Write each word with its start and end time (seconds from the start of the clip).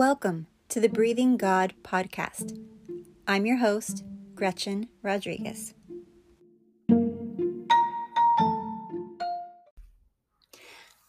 Welcome 0.00 0.46
to 0.70 0.80
the 0.80 0.88
Breathing 0.88 1.36
God 1.36 1.74
podcast. 1.82 2.58
I'm 3.28 3.44
your 3.44 3.58
host, 3.58 4.02
Gretchen 4.34 4.88
Rodriguez. 5.02 5.74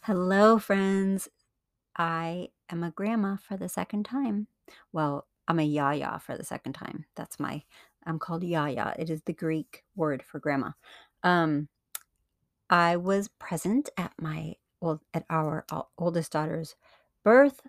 Hello, 0.02 0.58
friends. 0.58 1.30
I 1.96 2.50
am 2.68 2.82
a 2.82 2.90
grandma 2.90 3.36
for 3.36 3.56
the 3.56 3.70
second 3.70 4.04
time. 4.04 4.48
Well, 4.92 5.26
I'm 5.48 5.58
a 5.58 5.62
yaya 5.62 6.20
for 6.22 6.36
the 6.36 6.44
second 6.44 6.74
time. 6.74 7.06
That's 7.16 7.40
my, 7.40 7.62
I'm 8.04 8.18
called 8.18 8.44
yaya. 8.44 8.94
It 8.98 9.08
is 9.08 9.22
the 9.22 9.32
Greek 9.32 9.84
word 9.96 10.22
for 10.22 10.38
grandma. 10.38 10.72
Um, 11.22 11.68
I 12.68 12.98
was 12.98 13.28
present 13.38 13.88
at 13.96 14.12
my, 14.20 14.56
well, 14.82 15.00
at 15.14 15.24
our 15.30 15.64
oldest 15.96 16.32
daughter's 16.32 16.74
birth 17.24 17.62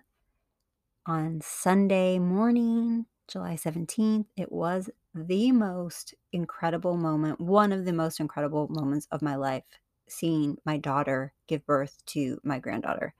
on 1.06 1.40
Sunday 1.42 2.18
morning, 2.18 3.06
July 3.28 3.56
17th. 3.56 4.26
It 4.36 4.50
was 4.50 4.90
the 5.14 5.52
most 5.52 6.14
incredible 6.32 6.96
moment, 6.96 7.40
one 7.40 7.72
of 7.72 7.84
the 7.84 7.92
most 7.92 8.20
incredible 8.20 8.68
moments 8.68 9.06
of 9.10 9.22
my 9.22 9.36
life, 9.36 9.64
seeing 10.08 10.58
my 10.64 10.76
daughter 10.76 11.32
give 11.46 11.64
birth 11.66 12.04
to 12.06 12.40
my 12.42 12.58
granddaughter. 12.58 13.14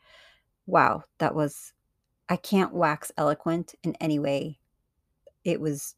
Wow, 0.67 1.05
that 1.19 1.35
was, 1.35 1.73
I 2.29 2.37
can't 2.37 2.73
wax 2.75 3.13
eloquent 3.17 3.75
in 3.83 3.95
any 4.01 4.19
way. 4.19 4.59
It 5.45 5.61
was, 5.61 5.95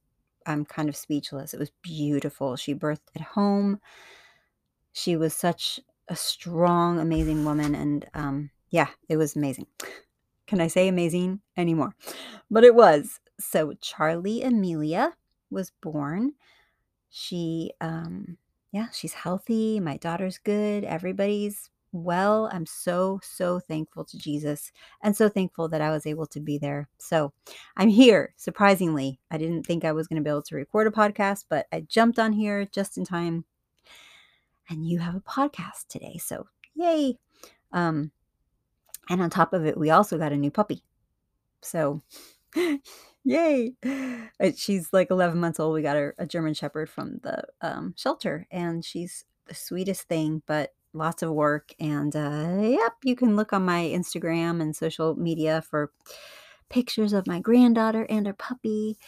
I'm 0.46 0.64
kind 0.64 0.88
of 0.88 0.96
speechless. 0.96 1.54
It 1.54 1.60
was 1.60 1.72
beautiful. 1.82 2.56
She 2.56 2.74
birthed 2.74 3.08
at 3.14 3.22
home. 3.22 3.80
She 4.92 5.16
was 5.16 5.34
such 5.34 5.80
a 6.08 6.16
strong, 6.16 6.98
amazing 6.98 7.44
woman. 7.44 7.74
And 7.74 8.06
um, 8.14 8.50
yeah, 8.70 8.88
it 9.08 9.16
was 9.16 9.36
amazing. 9.36 9.66
Can 10.46 10.60
I 10.60 10.68
say 10.68 10.88
amazing 10.88 11.40
anymore? 11.56 11.94
But 12.50 12.64
it 12.64 12.74
was. 12.74 13.20
So 13.38 13.74
Charlie 13.80 14.42
Amelia 14.42 15.12
was 15.50 15.72
born. 15.82 16.32
She, 17.10 17.72
um, 17.80 18.36
yeah, 18.72 18.88
she's 18.92 19.14
healthy. 19.14 19.80
My 19.80 19.96
daughter's 19.96 20.38
good. 20.38 20.84
Everybody's 20.84 21.70
well. 21.92 22.48
I'm 22.52 22.66
so, 22.66 23.20
so 23.22 23.58
thankful 23.58 24.04
to 24.04 24.18
Jesus 24.18 24.70
and 25.02 25.16
so 25.16 25.28
thankful 25.28 25.68
that 25.68 25.80
I 25.80 25.90
was 25.90 26.06
able 26.06 26.26
to 26.26 26.40
be 26.40 26.58
there. 26.58 26.88
So 26.98 27.32
I'm 27.76 27.88
here, 27.88 28.34
surprisingly. 28.36 29.18
I 29.30 29.38
didn't 29.38 29.64
think 29.64 29.84
I 29.84 29.92
was 29.92 30.06
going 30.06 30.20
to 30.20 30.24
be 30.24 30.30
able 30.30 30.42
to 30.42 30.56
record 30.56 30.86
a 30.86 30.90
podcast, 30.90 31.44
but 31.48 31.66
I 31.72 31.80
jumped 31.80 32.18
on 32.18 32.32
here 32.32 32.66
just 32.66 32.98
in 32.98 33.04
time. 33.04 33.44
And 34.68 34.86
you 34.86 34.98
have 34.98 35.14
a 35.14 35.20
podcast 35.20 35.86
today. 35.88 36.18
So 36.18 36.48
yay. 36.74 37.18
Um, 37.72 38.10
and 39.08 39.22
on 39.22 39.30
top 39.30 39.52
of 39.52 39.64
it, 39.64 39.78
we 39.78 39.90
also 39.90 40.18
got 40.18 40.32
a 40.32 40.36
new 40.36 40.50
puppy. 40.50 40.82
So, 41.62 42.02
yay. 43.24 43.72
Uh, 43.84 44.50
she's 44.56 44.92
like 44.92 45.10
11 45.10 45.38
months 45.38 45.60
old. 45.60 45.74
We 45.74 45.82
got 45.82 45.96
her 45.96 46.14
a 46.18 46.26
German 46.26 46.54
Shepherd 46.54 46.88
from 46.88 47.20
the 47.22 47.44
um, 47.60 47.94
shelter, 47.96 48.46
and 48.50 48.84
she's 48.84 49.24
the 49.46 49.54
sweetest 49.54 50.02
thing, 50.02 50.42
but 50.46 50.74
lots 50.92 51.22
of 51.22 51.30
work. 51.32 51.74
And 51.78 52.14
uh, 52.14 52.58
yep, 52.60 52.94
you 53.04 53.16
can 53.16 53.36
look 53.36 53.52
on 53.52 53.64
my 53.64 53.82
Instagram 53.82 54.60
and 54.60 54.74
social 54.74 55.14
media 55.16 55.62
for 55.62 55.92
pictures 56.68 57.12
of 57.12 57.26
my 57.26 57.40
granddaughter 57.40 58.06
and 58.08 58.26
her 58.26 58.32
puppy. 58.32 58.98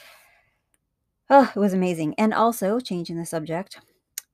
Oh, 1.31 1.51
it 1.55 1.59
was 1.59 1.73
amazing. 1.73 2.15
And 2.17 2.33
also, 2.33 2.81
changing 2.81 3.17
the 3.17 3.27
subject, 3.27 3.81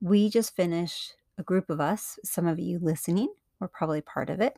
we 0.01 0.29
just 0.29 0.55
finished 0.55 1.15
a 1.37 1.43
group 1.43 1.69
of 1.69 1.81
us, 1.81 2.17
some 2.23 2.47
of 2.47 2.59
you 2.59 2.79
listening 2.79 3.29
were 3.59 3.67
probably 3.67 4.01
part 4.01 4.29
of 4.29 4.41
it. 4.41 4.57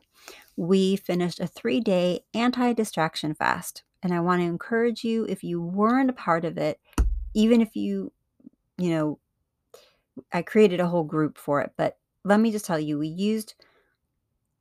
We 0.56 0.96
finished 0.96 1.40
a 1.40 1.46
three 1.46 1.80
day 1.80 2.20
anti 2.34 2.72
distraction 2.72 3.34
fast. 3.34 3.82
And 4.02 4.14
I 4.14 4.20
want 4.20 4.40
to 4.40 4.46
encourage 4.46 5.02
you, 5.02 5.24
if 5.24 5.42
you 5.42 5.60
weren't 5.60 6.10
a 6.10 6.14
part 6.14 6.44
of 6.44 6.56
it, 6.56 6.78
even 7.34 7.60
if 7.60 7.74
you, 7.74 8.12
you 8.76 8.90
know, 8.90 9.18
I 10.32 10.42
created 10.42 10.80
a 10.80 10.86
whole 10.86 11.04
group 11.04 11.36
for 11.36 11.60
it, 11.60 11.72
but 11.76 11.98
let 12.24 12.40
me 12.40 12.52
just 12.52 12.64
tell 12.64 12.78
you, 12.78 12.98
we 12.98 13.08
used 13.08 13.54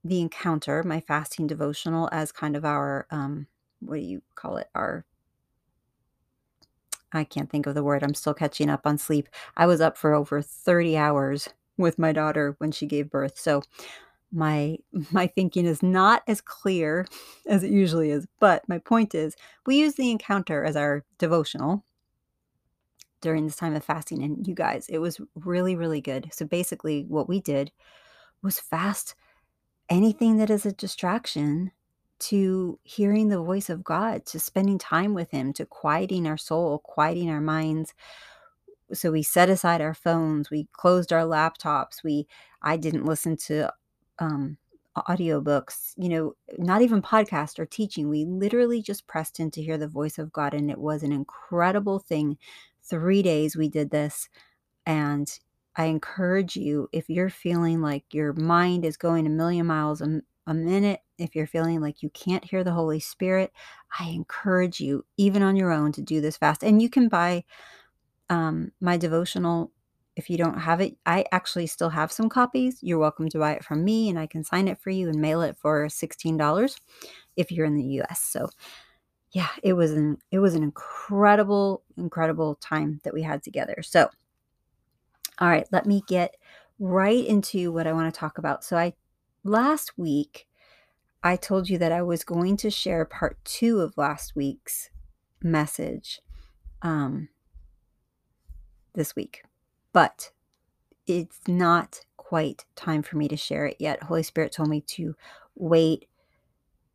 the 0.03 0.21
encounter, 0.21 0.83
my 0.83 1.01
fasting 1.01 1.47
devotional, 1.47 2.09
as 2.11 2.31
kind 2.31 2.55
of 2.55 2.65
our, 2.65 3.07
um, 3.11 3.47
what 3.79 3.95
do 3.95 4.01
you 4.01 4.21
call 4.35 4.57
it? 4.57 4.67
Our, 4.73 5.05
I 7.13 7.23
can't 7.23 7.49
think 7.49 7.65
of 7.65 7.75
the 7.75 7.83
word. 7.83 8.03
I'm 8.03 8.13
still 8.13 8.33
catching 8.33 8.69
up 8.69 8.81
on 8.85 8.97
sleep. 8.97 9.27
I 9.55 9.65
was 9.65 9.81
up 9.81 9.97
for 9.97 10.13
over 10.13 10.41
30 10.41 10.97
hours 10.97 11.49
with 11.77 11.99
my 11.99 12.11
daughter 12.11 12.55
when 12.57 12.71
she 12.71 12.85
gave 12.85 13.09
birth. 13.09 13.37
So 13.37 13.61
my 14.37 14.77
my 15.11 15.27
thinking 15.27 15.65
is 15.65 15.83
not 15.83 16.23
as 16.27 16.39
clear 16.39 17.05
as 17.47 17.63
it 17.63 17.71
usually 17.71 18.11
is 18.11 18.27
but 18.39 18.67
my 18.69 18.77
point 18.77 19.13
is 19.13 19.35
we 19.65 19.77
use 19.77 19.95
the 19.95 20.11
encounter 20.11 20.63
as 20.63 20.75
our 20.75 21.03
devotional 21.17 21.83
during 23.21 23.45
this 23.45 23.55
time 23.55 23.75
of 23.75 23.83
fasting 23.83 24.21
and 24.23 24.47
you 24.47 24.53
guys 24.53 24.87
it 24.89 24.99
was 24.99 25.19
really 25.35 25.75
really 25.75 26.01
good. 26.01 26.29
So 26.31 26.45
basically 26.45 27.05
what 27.07 27.27
we 27.27 27.41
did 27.41 27.71
was 28.41 28.59
fast 28.59 29.15
anything 29.89 30.37
that 30.37 30.49
is 30.49 30.65
a 30.65 30.71
distraction 30.71 31.71
to 32.19 32.79
hearing 32.83 33.27
the 33.29 33.41
voice 33.41 33.69
of 33.69 33.83
God 33.83 34.25
to 34.27 34.39
spending 34.39 34.77
time 34.77 35.13
with 35.13 35.31
him 35.31 35.53
to 35.53 35.65
quieting 35.65 36.27
our 36.27 36.37
soul 36.37 36.79
quieting 36.79 37.29
our 37.29 37.41
minds. 37.41 37.93
So 38.93 39.11
we 39.11 39.23
set 39.23 39.49
aside 39.49 39.81
our 39.81 39.93
phones 39.93 40.49
we 40.49 40.67
closed 40.73 41.11
our 41.11 41.23
laptops 41.23 42.03
we 42.03 42.27
i 42.61 42.77
didn't 42.77 43.05
listen 43.05 43.35
to 43.35 43.71
um, 44.19 44.57
audiobooks, 44.95 45.93
you 45.97 46.09
know, 46.09 46.35
not 46.57 46.81
even 46.81 47.01
podcast 47.01 47.59
or 47.59 47.65
teaching. 47.65 48.09
We 48.09 48.25
literally 48.25 48.81
just 48.81 49.07
pressed 49.07 49.39
in 49.39 49.51
to 49.51 49.61
hear 49.61 49.77
the 49.77 49.87
voice 49.87 50.17
of 50.17 50.31
God, 50.31 50.53
and 50.53 50.71
it 50.71 50.77
was 50.77 51.03
an 51.03 51.11
incredible 51.11 51.99
thing. 51.99 52.37
Three 52.83 53.21
days 53.21 53.55
we 53.55 53.69
did 53.69 53.91
this, 53.91 54.29
and 54.85 55.29
I 55.75 55.85
encourage 55.85 56.55
you 56.55 56.89
if 56.91 57.09
you're 57.09 57.29
feeling 57.29 57.81
like 57.81 58.05
your 58.11 58.33
mind 58.33 58.85
is 58.85 58.97
going 58.97 59.27
a 59.27 59.29
million 59.29 59.67
miles 59.67 60.01
a, 60.01 60.21
a 60.47 60.53
minute, 60.53 61.01
if 61.17 61.35
you're 61.35 61.47
feeling 61.47 61.81
like 61.81 62.01
you 62.01 62.09
can't 62.09 62.45
hear 62.45 62.63
the 62.63 62.71
Holy 62.71 62.99
Spirit, 62.99 63.51
I 63.99 64.09
encourage 64.09 64.79
you, 64.79 65.05
even 65.17 65.43
on 65.43 65.55
your 65.55 65.71
own, 65.71 65.91
to 65.93 66.01
do 66.01 66.21
this 66.21 66.37
fast. 66.37 66.63
And 66.63 66.81
you 66.81 66.89
can 66.89 67.09
buy 67.09 67.43
um, 68.29 68.71
my 68.81 68.97
devotional 68.97 69.71
if 70.17 70.31
you 70.31 70.37
don't 70.37 70.57
have 70.57 70.81
it, 70.81 70.97
I 71.05 71.25
actually 71.31 71.67
still 71.67 71.91
have 71.91 72.11
some 72.11 72.27
copies. 72.27 72.79
You're 72.81 72.97
welcome 72.97 73.29
to 73.29 73.37
buy 73.37 73.53
it 73.53 73.63
from 73.63 73.85
me 73.85 74.09
and 74.09 74.17
I 74.17 74.25
can 74.25 74.43
sign 74.43 74.67
it 74.67 74.79
for 74.79 74.89
you 74.89 75.07
and 75.09 75.21
mail 75.21 75.43
it 75.43 75.55
for 75.59 75.85
$16 75.85 76.75
if 77.35 77.51
you're 77.51 77.67
in 77.67 77.75
the 77.75 78.01
US. 78.01 78.21
So 78.21 78.49
yeah, 79.31 79.49
it 79.61 79.73
was 79.73 79.91
an 79.91 80.17
it 80.31 80.39
was 80.39 80.55
an 80.55 80.63
incredible 80.63 81.83
incredible 81.97 82.55
time 82.55 82.99
that 83.03 83.13
we 83.13 83.21
had 83.21 83.43
together. 83.43 83.83
So 83.83 84.09
all 85.39 85.49
right, 85.49 85.67
let 85.71 85.85
me 85.85 86.01
get 86.07 86.35
right 86.79 87.23
into 87.23 87.71
what 87.71 87.85
I 87.85 87.93
want 87.93 88.11
to 88.11 88.19
talk 88.19 88.39
about. 88.39 88.63
So 88.63 88.75
I 88.75 88.93
last 89.43 89.99
week 89.99 90.47
I 91.21 91.35
told 91.35 91.69
you 91.69 91.77
that 91.77 91.91
I 91.91 92.01
was 92.01 92.23
going 92.23 92.57
to 92.57 92.71
share 92.71 93.05
part 93.05 93.37
2 93.45 93.81
of 93.81 93.97
last 93.97 94.35
week's 94.35 94.89
message 95.43 96.21
um 96.81 97.29
this 98.95 99.15
week 99.15 99.43
but 99.97 100.29
it's 101.07 101.39
not 101.47 102.01
quite 102.17 102.65
time 102.75 103.01
for 103.01 103.17
me 103.17 103.27
to 103.27 103.35
share 103.35 103.65
it 103.65 103.77
yet. 103.79 104.03
Holy 104.03 104.21
Spirit 104.21 104.51
told 104.51 104.69
me 104.69 104.81
to 104.81 105.15
wait, 105.55 106.05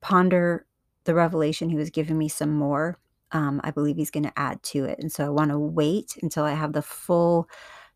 ponder 0.00 0.66
the 1.02 1.12
revelation 1.12 1.68
He 1.68 1.74
was 1.74 1.90
giving 1.90 2.16
me 2.16 2.28
some 2.28 2.50
more. 2.52 3.00
Um, 3.32 3.60
I 3.64 3.72
believe 3.72 3.96
He's 3.96 4.12
going 4.12 4.22
to 4.22 4.38
add 4.38 4.62
to 4.62 4.84
it. 4.84 5.00
And 5.00 5.10
so 5.10 5.26
I 5.26 5.30
want 5.30 5.50
to 5.50 5.58
wait 5.58 6.16
until 6.22 6.44
I 6.44 6.52
have 6.52 6.74
the 6.74 6.80
full 6.80 7.48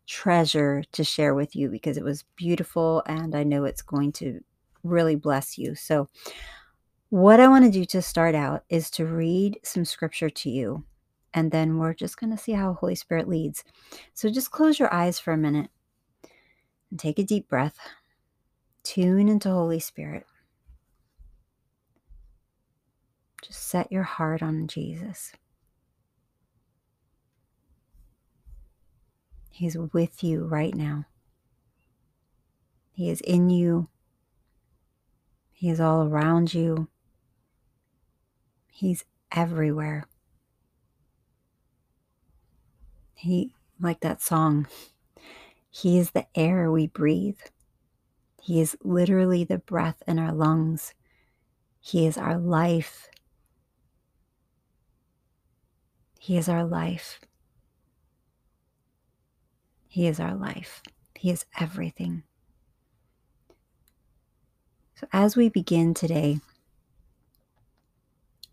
treasure 0.07 0.83
to 0.91 1.05
share 1.05 1.33
with 1.33 1.55
you 1.55 1.69
because 1.69 1.95
it 1.95 2.03
was 2.03 2.25
beautiful 2.35 3.01
and 3.05 3.33
I 3.33 3.43
know 3.43 3.63
it's 3.63 3.81
going 3.81 4.11
to 4.13 4.41
really 4.83 5.15
bless 5.15 5.57
you. 5.57 5.73
So, 5.73 6.09
what 7.07 7.39
I 7.39 7.47
want 7.47 7.63
to 7.63 7.71
do 7.71 7.85
to 7.85 8.01
start 8.01 8.35
out 8.35 8.65
is 8.67 8.89
to 8.91 9.05
read 9.05 9.57
some 9.63 9.85
scripture 9.85 10.29
to 10.29 10.49
you 10.49 10.83
and 11.37 11.51
then 11.51 11.77
we're 11.77 11.93
just 11.93 12.19
going 12.19 12.31
to 12.31 12.43
see 12.43 12.53
how 12.53 12.73
Holy 12.73 12.95
Spirit 12.95 13.29
leads. 13.29 13.63
So 14.15 14.27
just 14.27 14.49
close 14.49 14.79
your 14.79 14.91
eyes 14.91 15.19
for 15.19 15.33
a 15.33 15.37
minute 15.37 15.69
and 16.89 16.99
take 16.99 17.19
a 17.19 17.23
deep 17.23 17.47
breath. 17.47 17.77
Tune 18.81 19.29
into 19.29 19.47
Holy 19.47 19.79
Spirit. 19.79 20.25
Just 23.43 23.67
set 23.67 23.91
your 23.91 24.01
heart 24.01 24.41
on 24.41 24.65
Jesus. 24.65 25.31
He's 29.51 29.77
with 29.77 30.23
you 30.23 30.43
right 30.43 30.73
now. 30.73 31.05
He 32.93 33.11
is 33.11 33.21
in 33.21 33.51
you. 33.51 33.89
He 35.51 35.69
is 35.69 35.79
all 35.79 36.01
around 36.01 36.55
you. 36.55 36.87
He's 38.71 39.05
everywhere. 39.31 40.07
He, 43.17 43.51
like 43.79 44.01
that 44.01 44.21
song, 44.21 44.67
He 45.69 45.97
is 45.97 46.11
the 46.11 46.27
air 46.35 46.71
we 46.71 46.87
breathe. 46.87 47.39
He 48.41 48.61
is 48.61 48.77
literally 48.83 49.43
the 49.43 49.57
breath 49.57 50.01
in 50.07 50.19
our 50.19 50.31
lungs. 50.31 50.93
He 51.79 52.05
is 52.05 52.17
our 52.17 52.37
life. 52.37 53.09
He 56.19 56.37
is 56.37 56.47
our 56.47 56.63
life. 56.63 57.19
He 59.87 60.05
is 60.05 60.19
our 60.19 60.35
life. 60.35 60.83
He 61.15 61.31
is 61.31 61.45
everything. 61.59 62.23
So, 64.95 65.07
as 65.11 65.35
we 65.35 65.49
begin 65.49 65.93
today, 65.93 66.39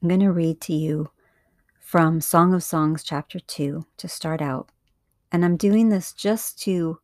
I'm 0.03 0.09
going 0.09 0.21
to 0.21 0.33
read 0.33 0.61
to 0.63 0.73
you 0.73 1.11
from 1.85 2.19
Song 2.19 2.55
of 2.55 2.63
Songs, 2.63 3.05
chapter 3.05 3.39
2, 3.39 3.87
to 3.99 4.09
start 4.09 4.41
out. 4.41 4.71
And 5.31 5.45
I'm 5.45 5.59
doing 5.59 5.91
this 5.91 6.15
just 6.15 6.59
to 6.63 6.99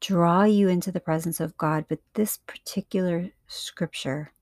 draw 0.00 0.42
you 0.42 0.66
into 0.66 0.90
the 0.90 0.98
presence 0.98 1.38
of 1.38 1.56
God. 1.56 1.84
But 1.88 2.00
this 2.14 2.38
particular 2.38 3.30
scripture, 3.46 4.32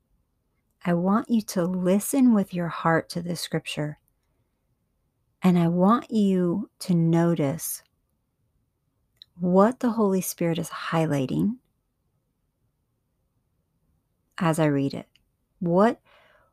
I 0.83 0.95
want 0.95 1.29
you 1.29 1.43
to 1.43 1.63
listen 1.65 2.33
with 2.33 2.55
your 2.55 2.69
heart 2.69 3.11
to 3.11 3.21
this 3.21 3.43
scripture. 3.43 3.99
And 5.43 5.59
I 5.59 5.69
want 5.69 6.11
you 6.11 6.71
to 6.81 6.95
notice 6.95 7.83
what 9.39 9.81
the 9.81 9.91
Holy 9.91 10.23
Spirit 10.23 10.59
is 10.59 10.71
highlighting 10.71 11.57
as 14.39 14.59
I 14.59 14.65
read 14.65 14.95
it. 14.95 15.07
What 15.59 16.01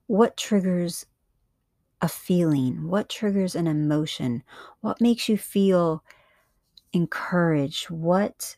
what 0.08 0.38
triggers 0.38 1.06
a 2.02 2.08
feeling? 2.08 2.88
What 2.88 3.10
triggers 3.10 3.56
an 3.56 3.68
emotion? 3.68 4.44
What 4.82 5.02
makes 5.02 5.28
you 5.28 5.38
feel 5.38 6.04
encouraged? 6.94 7.90
What 7.90 8.58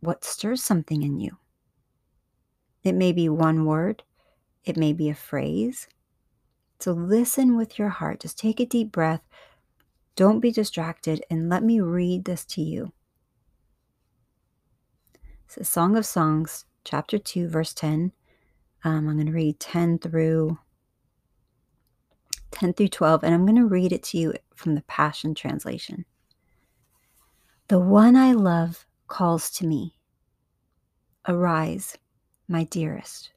what 0.00 0.24
stirs 0.24 0.62
something 0.62 1.02
in 1.02 1.18
you? 1.18 1.38
It 2.84 2.94
may 2.94 3.12
be 3.12 3.28
one 3.28 3.64
word, 3.64 4.04
it 4.64 4.76
may 4.76 4.92
be 4.92 5.08
a 5.08 5.14
phrase. 5.14 5.88
So 6.78 6.92
listen 6.92 7.56
with 7.56 7.78
your 7.78 7.88
heart. 7.88 8.20
Just 8.20 8.38
take 8.38 8.60
a 8.60 8.66
deep 8.66 8.92
breath. 8.92 9.22
Don't 10.14 10.40
be 10.40 10.52
distracted 10.52 11.24
and 11.30 11.48
let 11.48 11.62
me 11.62 11.80
read 11.80 12.24
this 12.24 12.44
to 12.46 12.62
you. 12.62 12.92
It's 15.46 15.56
a 15.56 15.64
Song 15.64 15.96
of 15.96 16.04
Songs, 16.04 16.66
chapter 16.84 17.18
2, 17.18 17.48
verse 17.48 17.72
10. 17.72 18.12
Um, 18.84 19.08
I'm 19.08 19.14
going 19.14 19.26
to 19.26 19.32
read 19.32 19.58
10 19.58 19.98
through 19.98 20.58
10 22.50 22.74
through 22.74 22.88
12, 22.88 23.24
and 23.24 23.34
I'm 23.34 23.44
going 23.44 23.56
to 23.56 23.66
read 23.66 23.92
it 23.92 24.02
to 24.04 24.18
you 24.18 24.34
from 24.54 24.74
the 24.74 24.82
Passion 24.82 25.34
Translation. 25.34 26.04
The 27.68 27.78
one 27.78 28.16
I 28.16 28.32
love 28.32 28.86
calls 29.08 29.50
to 29.52 29.66
me. 29.66 29.96
Arise, 31.28 31.98
my 32.48 32.64
dearest. 32.64 33.30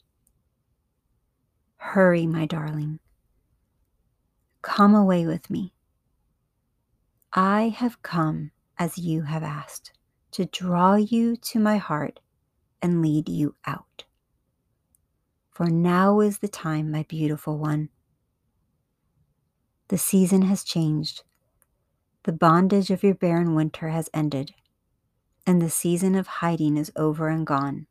Hurry, 1.78 2.28
my 2.28 2.46
darling. 2.46 3.00
Come 4.62 4.94
away 4.94 5.26
with 5.26 5.50
me. 5.50 5.74
I 7.34 7.70
have 7.70 8.02
come 8.02 8.52
as 8.78 8.98
you 8.98 9.24
have 9.24 9.44
asked 9.44 9.92
to 10.32 10.46
draw 10.46 10.96
you 10.96 11.36
to 11.36 11.60
my 11.60 11.78
heart 11.78 12.20
and 12.82 13.02
lead 13.02 13.30
you 13.30 13.56
out. 13.66 14.04
For 15.52 15.68
now 15.68 16.20
is 16.22 16.38
the 16.40 16.48
time, 16.48 16.92
my 16.92 17.04
beautiful 17.04 17.58
one. 17.58 17.90
The 19.90 19.98
season 19.98 20.44
has 20.44 20.64
changed. 20.64 21.24
The 22.24 22.32
bondage 22.32 22.90
of 22.92 23.04
your 23.04 23.16
barren 23.16 23.56
winter 23.56 23.90
has 23.90 24.10
ended, 24.14 24.54
and 25.46 25.62
the 25.62 25.70
season 25.70 26.16
of 26.16 26.28
hiding 26.28 26.78
is 26.78 26.92
over 26.96 27.28
and 27.28 27.46
gone. 27.46 27.88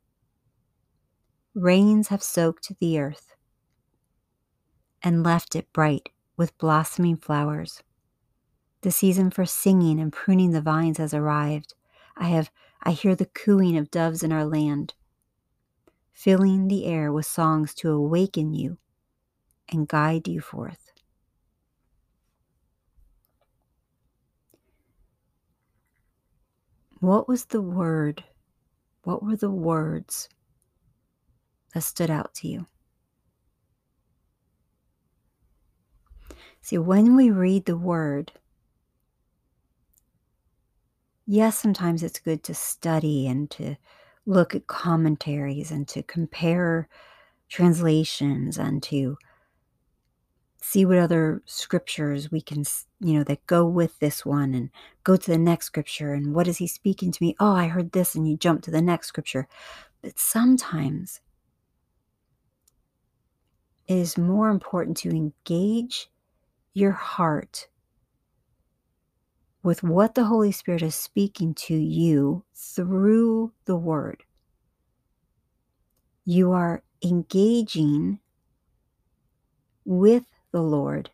Rains 1.53 2.07
have 2.07 2.23
soaked 2.23 2.71
the 2.79 2.99
earth 2.99 3.35
and 5.03 5.23
left 5.23 5.55
it 5.55 5.71
bright 5.73 6.09
with 6.37 6.57
blossoming 6.57 7.17
flowers. 7.17 7.83
The 8.81 8.91
season 8.91 9.29
for 9.29 9.45
singing 9.45 9.99
and 9.99 10.11
pruning 10.11 10.51
the 10.51 10.61
vines 10.61 10.97
has 10.97 11.13
arrived. 11.13 11.73
I 12.15 12.29
have 12.29 12.49
I 12.81 12.91
hear 12.91 13.15
the 13.15 13.25
cooing 13.25 13.77
of 13.77 13.91
doves 13.91 14.23
in 14.23 14.31
our 14.31 14.45
land 14.45 14.93
filling 16.13 16.67
the 16.67 16.85
air 16.85 17.13
with 17.13 17.25
songs 17.25 17.73
to 17.73 17.89
awaken 17.91 18.53
you 18.53 18.77
and 19.69 19.87
guide 19.87 20.27
you 20.27 20.41
forth. 20.41 20.88
What 26.99 27.27
was 27.27 27.45
the 27.45 27.61
word? 27.61 28.23
What 29.03 29.23
were 29.23 29.37
the 29.37 29.51
words 29.51 30.27
that 31.73 31.81
stood 31.81 32.09
out 32.09 32.33
to 32.35 32.47
you? 32.47 32.67
See, 36.61 36.77
when 36.77 37.15
we 37.15 37.31
read 37.31 37.65
the 37.65 37.77
word, 37.77 38.33
yes, 41.25 41.57
sometimes 41.57 42.03
it's 42.03 42.19
good 42.19 42.43
to 42.43 42.53
study 42.53 43.27
and 43.27 43.49
to 43.51 43.75
look 44.25 44.53
at 44.53 44.67
commentaries 44.67 45.71
and 45.71 45.87
to 45.87 46.03
compare 46.03 46.89
translations 47.47 48.57
and 48.57 48.83
to 48.83 49.17
see 50.61 50.85
what 50.85 50.97
other 50.97 51.41
scriptures 51.45 52.31
we 52.31 52.41
can 52.41 52.63
you 52.99 53.13
know 53.13 53.23
that 53.23 53.45
go 53.47 53.65
with 53.65 53.97
this 53.99 54.25
one 54.25 54.53
and 54.53 54.69
go 55.03 55.15
to 55.15 55.31
the 55.31 55.37
next 55.37 55.67
scripture 55.67 56.13
and 56.13 56.33
what 56.33 56.47
is 56.47 56.57
he 56.57 56.67
speaking 56.67 57.11
to 57.11 57.23
me 57.23 57.35
oh 57.39 57.53
i 57.55 57.67
heard 57.67 57.91
this 57.91 58.13
and 58.15 58.29
you 58.29 58.35
jump 58.35 58.61
to 58.61 58.71
the 58.71 58.81
next 58.81 59.07
scripture 59.07 59.47
but 60.01 60.19
sometimes 60.19 61.21
it 63.87 63.95
is 63.95 64.17
more 64.17 64.49
important 64.49 64.97
to 64.97 65.09
engage 65.09 66.09
your 66.73 66.91
heart 66.91 67.67
with 69.63 69.83
what 69.83 70.15
the 70.15 70.25
Holy 70.25 70.51
Spirit 70.51 70.81
is 70.81 70.95
speaking 70.95 71.53
to 71.53 71.75
you 71.75 72.43
through 72.55 73.51
the 73.65 73.75
Word. 73.75 74.23
You 76.23 76.51
are 76.51 76.83
engaging 77.03 78.19
with 79.85 80.25
the 80.51 80.61
Lord 80.61 81.09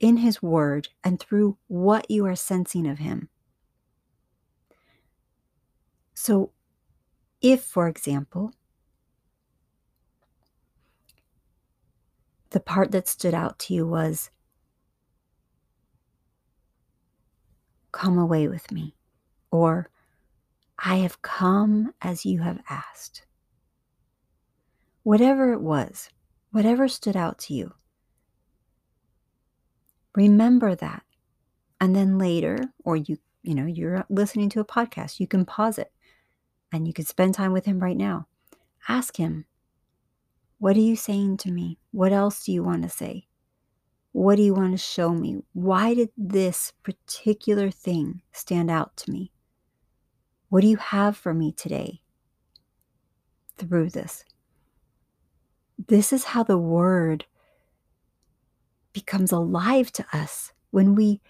in 0.00 0.18
His 0.18 0.42
Word 0.42 0.88
and 1.02 1.18
through 1.18 1.56
what 1.66 2.10
you 2.10 2.26
are 2.26 2.36
sensing 2.36 2.86
of 2.86 2.98
Him. 2.98 3.28
So, 6.14 6.52
if, 7.40 7.62
for 7.62 7.88
example, 7.88 8.52
the 12.50 12.60
part 12.60 12.90
that 12.92 13.06
stood 13.06 13.34
out 13.34 13.58
to 13.60 13.74
you 13.74 13.86
was 13.86 14.30
Come 17.92 18.18
away 18.18 18.48
with 18.48 18.70
me. 18.70 18.94
Or, 19.50 19.88
I 20.78 20.96
have 20.96 21.22
come 21.22 21.94
as 22.00 22.24
you 22.24 22.40
have 22.40 22.60
asked. 22.68 23.24
Whatever 25.02 25.52
it 25.52 25.60
was, 25.60 26.10
whatever 26.52 26.86
stood 26.86 27.16
out 27.16 27.38
to 27.40 27.54
you, 27.54 27.74
remember 30.14 30.74
that. 30.74 31.02
And 31.80 31.94
then 31.94 32.18
later, 32.18 32.58
or 32.84 32.96
you, 32.96 33.18
you 33.42 33.54
know, 33.54 33.66
you're 33.66 34.04
listening 34.08 34.48
to 34.50 34.60
a 34.60 34.64
podcast, 34.64 35.20
you 35.20 35.26
can 35.26 35.44
pause 35.44 35.78
it 35.78 35.92
and 36.72 36.86
you 36.86 36.92
can 36.92 37.04
spend 37.04 37.34
time 37.34 37.52
with 37.52 37.64
him 37.64 37.78
right 37.78 37.96
now. 37.96 38.26
Ask 38.88 39.16
him, 39.16 39.46
What 40.58 40.76
are 40.76 40.80
you 40.80 40.96
saying 40.96 41.38
to 41.38 41.50
me? 41.50 41.78
What 41.92 42.12
else 42.12 42.44
do 42.44 42.52
you 42.52 42.62
want 42.62 42.82
to 42.82 42.88
say? 42.88 43.28
What 44.12 44.36
do 44.36 44.42
you 44.42 44.54
want 44.54 44.72
to 44.72 44.78
show 44.78 45.10
me? 45.10 45.42
Why 45.52 45.94
did 45.94 46.10
this 46.16 46.72
particular 46.82 47.70
thing 47.70 48.22
stand 48.32 48.70
out 48.70 48.96
to 48.98 49.10
me? 49.12 49.30
What 50.48 50.62
do 50.62 50.66
you 50.66 50.78
have 50.78 51.16
for 51.16 51.34
me 51.34 51.52
today 51.52 52.00
through 53.56 53.90
this? 53.90 54.24
This 55.86 56.12
is 56.12 56.24
how 56.24 56.42
the 56.42 56.58
word 56.58 57.26
becomes 58.92 59.32
alive 59.32 59.92
to 59.92 60.06
us 60.12 60.52
when 60.70 60.94
we 60.94 61.20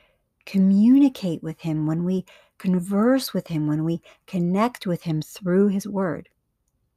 communicate 0.46 1.42
with 1.42 1.60
Him, 1.60 1.86
when 1.86 2.04
we 2.04 2.24
converse 2.58 3.32
with 3.32 3.48
Him, 3.48 3.66
when 3.66 3.84
we 3.84 4.02
connect 4.26 4.86
with 4.86 5.02
Him 5.02 5.22
through 5.22 5.68
His 5.68 5.86
word. 5.86 6.28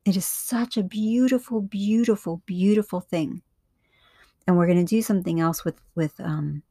It 0.06 0.18
is 0.18 0.26
such 0.26 0.78
a 0.78 0.84
beautiful, 0.84 1.62
beautiful, 1.62 2.42
beautiful 2.46 3.02
thing 3.02 3.44
and 4.48 4.58
we're 4.58 4.68
going 4.68 4.84
to 4.84 4.96
do 4.96 5.02
something 5.02 5.40
else 5.40 5.64
with 5.64 5.80
with 5.96 6.20
um 6.20 6.64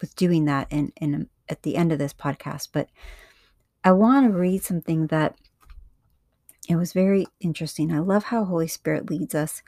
with 0.00 0.14
doing 0.16 0.44
that 0.44 0.66
in 0.70 0.92
in 1.00 1.28
at 1.48 1.62
the 1.62 1.76
end 1.76 1.92
of 1.92 1.98
this 1.98 2.12
podcast 2.12 2.68
but 2.72 2.88
i 3.84 3.90
want 3.90 4.26
to 4.26 4.38
read 4.38 4.62
something 4.62 5.06
that 5.08 5.36
it 6.68 6.76
was 6.76 6.92
very 6.92 7.26
interesting 7.40 7.92
i 7.92 7.98
love 7.98 8.24
how 8.24 8.44
holy 8.44 8.68
spirit 8.68 9.10
leads 9.10 9.34
us 9.34 9.62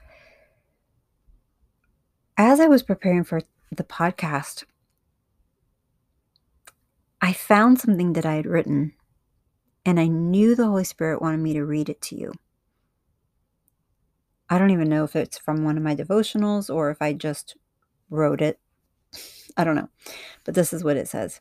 as 2.36 2.60
i 2.60 2.66
was 2.66 2.82
preparing 2.82 3.24
for 3.24 3.42
the 3.70 3.84
podcast 3.84 4.64
i 7.20 7.32
found 7.32 7.80
something 7.80 8.12
that 8.14 8.26
i 8.26 8.34
had 8.34 8.46
written 8.46 8.92
and 9.84 10.00
i 10.00 10.06
knew 10.06 10.54
the 10.54 10.66
holy 10.66 10.84
spirit 10.84 11.22
wanted 11.22 11.40
me 11.40 11.52
to 11.52 11.64
read 11.64 11.88
it 11.88 12.00
to 12.02 12.16
you 12.16 12.32
I 14.48 14.58
don't 14.58 14.70
even 14.70 14.88
know 14.88 15.04
if 15.04 15.16
it's 15.16 15.38
from 15.38 15.64
one 15.64 15.76
of 15.76 15.82
my 15.82 15.96
devotionals 15.96 16.72
or 16.72 16.90
if 16.90 17.00
I 17.00 17.12
just 17.12 17.56
wrote 18.10 18.40
it. 18.40 18.58
I 19.56 19.64
don't 19.64 19.76
know. 19.76 19.88
But 20.44 20.54
this 20.54 20.72
is 20.72 20.84
what 20.84 20.96
it 20.96 21.08
says 21.08 21.40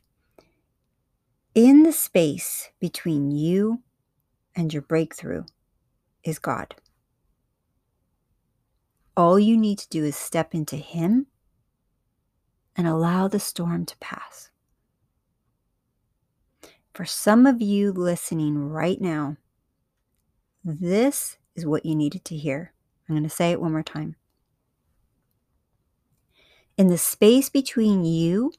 In 1.54 1.84
the 1.84 1.92
space 1.92 2.70
between 2.80 3.32
you 3.32 3.82
and 4.56 4.74
your 4.74 4.82
breakthrough 4.82 5.44
is 6.24 6.40
God. 6.40 6.76
All 9.16 9.40
you 9.40 9.58
need 9.58 9.78
to 9.80 9.90
do 9.90 10.04
is 10.04 10.16
step 10.16 10.56
into 10.56 10.76
Him 10.76 11.28
and 12.76 12.88
allow 12.88 13.28
the 13.28 13.40
storm 13.40 13.86
to 13.86 13.98
pass. 13.98 14.50
For 16.94 17.06
some 17.06 17.46
of 17.46 17.62
you 17.62 17.92
listening 17.92 18.70
right 18.70 19.00
now, 19.00 19.38
this 20.64 21.38
is 21.56 21.66
what 21.66 21.86
you 21.86 21.96
needed 21.96 22.26
to 22.26 22.36
hear. 22.36 22.74
I'm 23.08 23.16
going 23.16 23.24
to 23.24 23.30
say 23.30 23.52
it 23.52 23.62
one 23.62 23.72
more 23.72 23.84
time. 23.84 24.16
In 26.78 26.88
the 26.88 26.98
space 26.98 27.50
between 27.50 28.04
you 28.04 28.52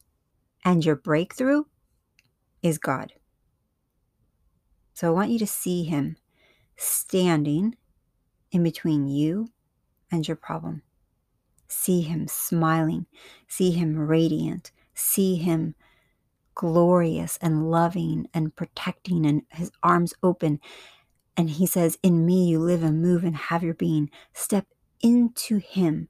and 0.65 0.85
your 0.85 0.97
breakthrough 0.97 1.65
is 2.63 2.79
God. 2.79 3.13
So 4.95 5.09
I 5.09 5.11
want 5.11 5.31
you 5.31 5.39
to 5.41 5.47
see 5.47 5.83
Him 5.83 6.17
standing 6.77 7.77
in 8.53 8.63
between 8.63 9.09
you 9.09 9.49
and 10.15 10.27
your 10.27 10.37
problem. 10.37 10.83
See 11.69 12.03
Him 12.03 12.29
smiling, 12.29 13.07
see 13.49 13.73
Him 13.73 13.99
radiant, 13.99 14.71
see 14.95 15.37
Him 15.37 15.75
glorious 16.55 17.37
and 17.43 17.71
loving 17.71 18.29
and 18.33 18.55
protecting, 18.55 19.27
and 19.27 19.43
His 19.51 19.73
arms 19.83 20.15
open. 20.23 20.61
And 21.37 21.51
He 21.51 21.67
says, 21.67 21.99
In 22.03 22.25
me 22.25 22.47
you 22.47 22.61
live 22.61 22.83
and 22.83 23.03
move 23.03 23.25
and 23.25 23.37
have 23.37 23.63
your 23.65 23.75
being. 23.75 24.11
Step 24.33 24.67
into 25.01 25.59
Him. 25.59 26.09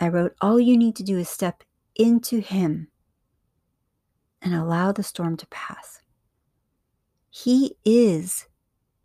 I 0.00 0.08
wrote, 0.08 0.34
All 0.40 0.58
you 0.58 0.76
need 0.76 0.96
to 0.96 1.02
do 1.02 1.18
is 1.18 1.28
step 1.28 1.62
into 1.94 2.40
Him 2.40 2.88
and 4.40 4.54
allow 4.54 4.90
the 4.90 5.02
storm 5.02 5.36
to 5.36 5.46
pass. 5.48 6.00
He 7.30 7.76
is 7.84 8.46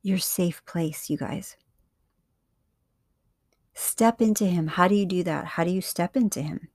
your 0.02 0.18
safe 0.18 0.66
place, 0.66 1.10
you 1.10 1.18
guys. 1.18 1.58
Step 3.80 4.24
into 4.24 4.48
Him. 4.48 4.66
How 4.66 4.88
do 4.88 4.96
you 4.96 5.06
do 5.06 5.22
that? 5.22 5.46
How 5.46 5.64
do 5.64 5.70
you 5.70 5.82
step 5.82 6.18
into 6.18 6.42
Him? 6.42 6.70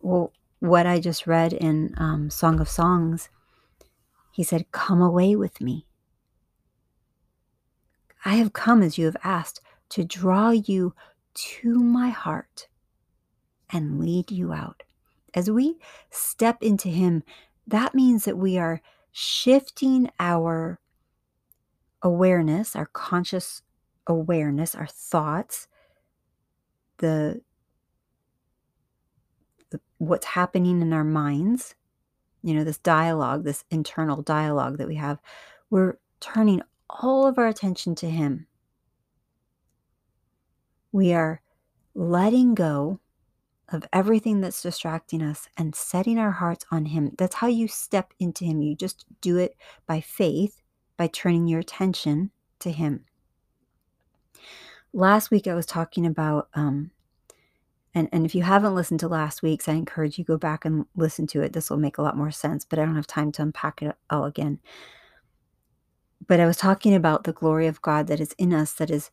Well, 0.00 0.32
what 0.58 0.84
I 0.84 0.98
just 0.98 1.28
read 1.28 1.52
in 1.52 1.94
um, 1.96 2.28
Song 2.28 2.58
of 2.58 2.68
Songs, 2.68 3.28
He 4.32 4.42
said, 4.42 4.72
Come 4.72 5.00
away 5.00 5.36
with 5.36 5.60
me. 5.60 5.86
I 8.24 8.34
have 8.34 8.52
come 8.52 8.82
as 8.82 8.98
you 8.98 9.04
have 9.04 9.16
asked 9.22 9.60
to 9.90 10.02
draw 10.02 10.50
you 10.50 10.92
to 11.34 11.78
my 11.78 12.08
heart 12.08 12.66
and 13.70 14.00
lead 14.00 14.32
you 14.32 14.52
out. 14.52 14.82
As 15.34 15.48
we 15.48 15.78
step 16.10 16.60
into 16.60 16.88
Him, 16.88 17.22
that 17.64 17.94
means 17.94 18.24
that 18.24 18.38
we 18.38 18.58
are 18.58 18.82
shifting 19.12 20.10
our 20.18 20.80
awareness, 22.02 22.74
our 22.74 22.86
conscious 22.86 23.62
awareness, 24.06 24.74
our 24.74 24.86
thoughts, 24.86 25.68
the, 26.98 27.40
the 29.70 29.80
what's 29.98 30.26
happening 30.26 30.80
in 30.80 30.92
our 30.92 31.04
minds, 31.04 31.74
you 32.42 32.54
know, 32.54 32.64
this 32.64 32.78
dialogue, 32.78 33.44
this 33.44 33.64
internal 33.70 34.22
dialogue 34.22 34.78
that 34.78 34.88
we 34.88 34.96
have, 34.96 35.18
we're 35.70 35.98
turning 36.20 36.62
all 36.88 37.26
of 37.26 37.38
our 37.38 37.48
attention 37.48 37.94
to 37.96 38.08
him. 38.08 38.46
We 40.92 41.12
are 41.12 41.42
letting 41.94 42.54
go 42.54 43.00
of 43.68 43.84
everything 43.92 44.40
that's 44.40 44.62
distracting 44.62 45.22
us 45.22 45.48
and 45.56 45.74
setting 45.74 46.18
our 46.18 46.30
hearts 46.30 46.64
on 46.70 46.86
him. 46.86 47.10
That's 47.18 47.34
how 47.36 47.48
you 47.48 47.66
step 47.66 48.14
into 48.20 48.44
him. 48.44 48.62
You 48.62 48.76
just 48.76 49.04
do 49.20 49.38
it 49.38 49.56
by 49.86 50.00
faith 50.00 50.62
by 50.96 51.06
turning 51.08 51.46
your 51.46 51.60
attention 51.60 52.30
to 52.60 52.70
Him. 52.70 53.04
Last 54.96 55.30
week 55.30 55.46
I 55.46 55.52
was 55.52 55.66
talking 55.66 56.06
about, 56.06 56.48
um, 56.54 56.90
and, 57.94 58.08
and 58.12 58.24
if 58.24 58.34
you 58.34 58.42
haven't 58.42 58.74
listened 58.74 58.98
to 59.00 59.08
last 59.08 59.42
week's, 59.42 59.68
I 59.68 59.74
encourage 59.74 60.16
you 60.16 60.24
go 60.24 60.38
back 60.38 60.64
and 60.64 60.86
listen 60.96 61.26
to 61.28 61.42
it. 61.42 61.52
This 61.52 61.68
will 61.68 61.76
make 61.76 61.98
a 61.98 62.02
lot 62.02 62.16
more 62.16 62.30
sense, 62.30 62.64
but 62.64 62.78
I 62.78 62.86
don't 62.86 62.96
have 62.96 63.06
time 63.06 63.30
to 63.32 63.42
unpack 63.42 63.82
it 63.82 63.94
all 64.08 64.24
again. 64.24 64.58
But 66.26 66.40
I 66.40 66.46
was 66.46 66.56
talking 66.56 66.94
about 66.94 67.24
the 67.24 67.34
glory 67.34 67.66
of 67.66 67.82
God 67.82 68.06
that 68.06 68.20
is 68.20 68.32
in 68.38 68.54
us, 68.54 68.72
that 68.72 68.90
is 68.90 69.10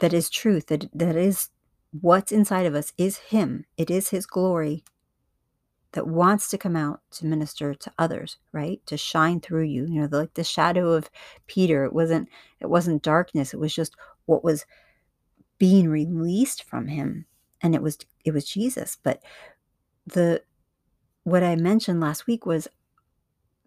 that 0.00 0.12
is 0.12 0.28
truth, 0.28 0.66
that 0.66 0.86
that 0.92 1.14
is 1.14 1.50
what's 1.92 2.32
inside 2.32 2.66
of 2.66 2.74
us 2.74 2.92
is 2.98 3.18
Him. 3.18 3.66
It 3.76 3.92
is 3.92 4.08
His 4.08 4.26
glory 4.26 4.82
that 5.92 6.08
wants 6.08 6.50
to 6.50 6.58
come 6.58 6.74
out 6.74 7.02
to 7.12 7.24
minister 7.24 7.72
to 7.72 7.92
others 7.98 8.36
right 8.52 8.84
to 8.84 8.96
shine 8.96 9.40
through 9.40 9.62
you 9.62 9.86
you 9.86 10.00
know 10.00 10.08
like 10.10 10.34
the 10.34 10.44
shadow 10.44 10.92
of 10.92 11.08
peter 11.46 11.84
it 11.84 11.94
wasn't 11.94 12.28
it 12.60 12.66
wasn't 12.66 13.02
darkness 13.02 13.54
it 13.54 13.58
was 13.58 13.74
just 13.74 13.96
what 14.26 14.44
was 14.44 14.66
being 15.58 15.88
released 15.88 16.62
from 16.62 16.86
him 16.86 17.26
and 17.60 17.74
it 17.74 17.82
was 17.82 17.98
it 18.24 18.32
was 18.32 18.44
jesus 18.44 18.96
but 19.02 19.22
the 20.06 20.42
what 21.24 21.42
i 21.42 21.56
mentioned 21.56 22.00
last 22.00 22.26
week 22.26 22.46
was 22.46 22.68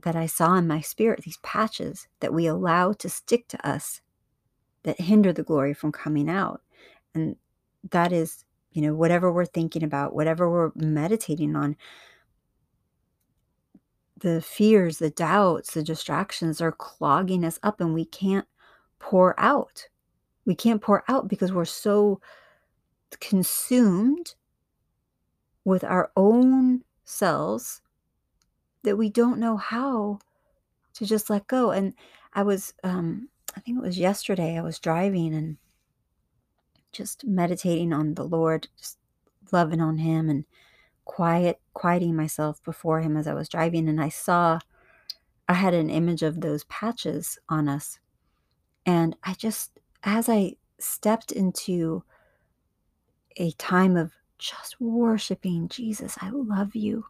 that 0.03 0.15
i 0.15 0.25
saw 0.25 0.55
in 0.55 0.67
my 0.67 0.81
spirit 0.81 1.21
these 1.23 1.39
patches 1.43 2.07
that 2.19 2.33
we 2.33 2.45
allow 2.45 2.91
to 2.93 3.09
stick 3.09 3.47
to 3.47 3.67
us 3.67 4.01
that 4.83 4.99
hinder 4.99 5.31
the 5.31 5.43
glory 5.43 5.73
from 5.73 5.91
coming 5.91 6.29
out 6.29 6.61
and 7.13 7.35
that 7.89 8.11
is 8.11 8.45
you 8.71 8.81
know 8.81 8.93
whatever 8.93 9.31
we're 9.31 9.45
thinking 9.45 9.83
about 9.83 10.15
whatever 10.15 10.49
we're 10.49 10.71
meditating 10.75 11.55
on 11.55 11.75
the 14.21 14.41
fears, 14.41 14.97
the 14.97 15.09
doubts, 15.09 15.73
the 15.73 15.83
distractions 15.83 16.61
are 16.61 16.71
clogging 16.71 17.43
us 17.43 17.59
up 17.63 17.81
and 17.81 17.93
we 17.93 18.05
can't 18.05 18.47
pour 18.99 19.37
out. 19.39 19.87
We 20.45 20.55
can't 20.55 20.81
pour 20.81 21.03
out 21.07 21.27
because 21.27 21.51
we're 21.51 21.65
so 21.65 22.19
consumed 23.19 24.35
with 25.63 25.83
our 25.83 26.11
own 26.15 26.83
selves 27.03 27.81
that 28.83 28.97
we 28.97 29.09
don't 29.09 29.39
know 29.39 29.57
how 29.57 30.19
to 30.93 31.05
just 31.05 31.29
let 31.29 31.47
go. 31.47 31.71
And 31.71 31.93
I 32.33 32.43
was, 32.43 32.73
um, 32.83 33.29
I 33.55 33.59
think 33.59 33.77
it 33.77 33.83
was 33.83 33.99
yesterday, 33.99 34.57
I 34.57 34.61
was 34.61 34.79
driving 34.79 35.35
and 35.35 35.57
just 36.91 37.25
meditating 37.25 37.93
on 37.93 38.15
the 38.15 38.23
Lord, 38.23 38.67
just 38.77 38.97
loving 39.51 39.81
on 39.81 39.97
Him 39.97 40.29
and 40.29 40.45
quiet 41.05 41.59
quieting 41.73 42.15
myself 42.15 42.63
before 42.63 43.01
him 43.01 43.17
as 43.17 43.27
I 43.27 43.33
was 43.33 43.49
driving 43.49 43.89
and 43.89 44.01
I 44.01 44.09
saw 44.09 44.59
I 45.49 45.53
had 45.55 45.73
an 45.73 45.89
image 45.89 46.23
of 46.23 46.39
those 46.39 46.63
patches 46.65 47.37
on 47.49 47.67
us. 47.67 47.99
And 48.85 49.17
I 49.23 49.33
just 49.33 49.70
as 50.03 50.29
I 50.29 50.55
stepped 50.79 51.31
into 51.31 52.03
a 53.37 53.51
time 53.53 53.95
of 53.95 54.11
just 54.37 54.79
worshiping 54.81 55.67
Jesus, 55.67 56.17
I 56.21 56.29
love 56.31 56.75
you. 56.75 57.05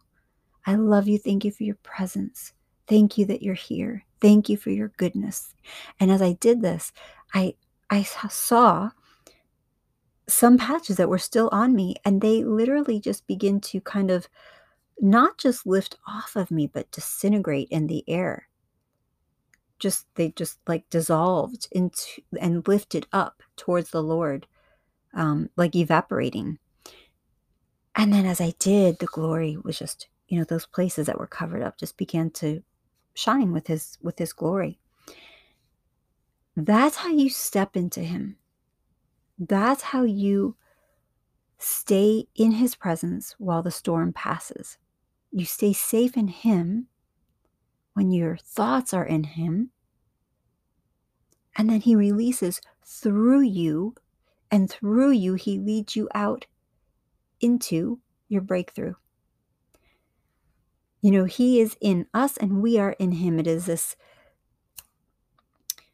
I 0.66 0.74
love 0.74 1.08
you. 1.08 1.18
Thank 1.18 1.44
you 1.44 1.50
for 1.50 1.64
your 1.64 1.78
presence. 1.82 2.52
Thank 2.86 3.16
you 3.16 3.24
that 3.26 3.42
you're 3.42 3.54
here. 3.54 4.04
Thank 4.20 4.48
you 4.48 4.56
for 4.56 4.70
your 4.70 4.88
goodness. 4.96 5.54
And 5.98 6.10
as 6.10 6.22
I 6.22 6.34
did 6.34 6.62
this, 6.62 6.92
I 7.34 7.54
I 7.90 8.02
saw 8.02 8.90
some 10.28 10.56
patches 10.56 10.96
that 10.96 11.08
were 11.08 11.18
still 11.18 11.48
on 11.52 11.74
me 11.74 11.96
and 12.04 12.20
they 12.20 12.44
literally 12.44 13.00
just 13.00 13.26
begin 13.26 13.60
to 13.60 13.80
kind 13.80 14.10
of 14.10 14.28
not 15.00 15.36
just 15.36 15.66
lift 15.66 15.96
off 16.06 16.36
of 16.36 16.50
me 16.50 16.66
but 16.66 16.90
disintegrate 16.90 17.68
in 17.70 17.86
the 17.86 18.04
air 18.08 18.48
just 19.82 20.06
they 20.14 20.30
just 20.30 20.58
like 20.68 20.88
dissolved 20.88 21.66
into 21.72 22.22
and 22.40 22.66
lifted 22.68 23.06
up 23.12 23.42
towards 23.56 23.90
the 23.90 24.02
lord 24.02 24.46
um, 25.14 25.50
like 25.56 25.74
evaporating. 25.74 26.58
And 27.94 28.12
then 28.12 28.24
as 28.24 28.40
i 28.40 28.54
did 28.58 29.00
the 29.00 29.06
glory 29.06 29.58
was 29.62 29.78
just 29.78 30.08
you 30.28 30.38
know 30.38 30.44
those 30.44 30.66
places 30.66 31.06
that 31.06 31.18
were 31.18 31.26
covered 31.26 31.62
up 31.62 31.76
just 31.76 31.96
began 31.98 32.30
to 32.30 32.62
shine 33.12 33.52
with 33.52 33.66
his 33.66 33.98
with 34.00 34.18
his 34.18 34.32
glory. 34.32 34.78
That's 36.56 36.96
how 36.96 37.10
you 37.10 37.28
step 37.28 37.76
into 37.76 38.00
him. 38.00 38.36
That's 39.38 39.82
how 39.82 40.04
you 40.04 40.56
stay 41.58 42.26
in 42.34 42.52
his 42.52 42.74
presence 42.74 43.34
while 43.38 43.62
the 43.62 43.70
storm 43.70 44.12
passes. 44.12 44.78
You 45.30 45.44
stay 45.44 45.72
safe 45.72 46.16
in 46.16 46.28
him 46.28 46.88
when 47.94 48.10
your 48.10 48.36
thoughts 48.36 48.94
are 48.94 49.04
in 49.04 49.24
him. 49.24 49.70
And 51.56 51.68
then 51.68 51.80
he 51.80 51.94
releases 51.94 52.60
through 52.84 53.42
you, 53.42 53.94
and 54.50 54.70
through 54.70 55.12
you, 55.12 55.34
he 55.34 55.58
leads 55.58 55.96
you 55.96 56.08
out 56.14 56.46
into 57.40 58.00
your 58.28 58.40
breakthrough. 58.40 58.94
You 61.00 61.10
know, 61.10 61.24
he 61.24 61.60
is 61.60 61.76
in 61.80 62.06
us 62.14 62.36
and 62.36 62.62
we 62.62 62.78
are 62.78 62.92
in 62.92 63.12
him. 63.12 63.40
It 63.40 63.46
is 63.46 63.66
this 63.66 63.96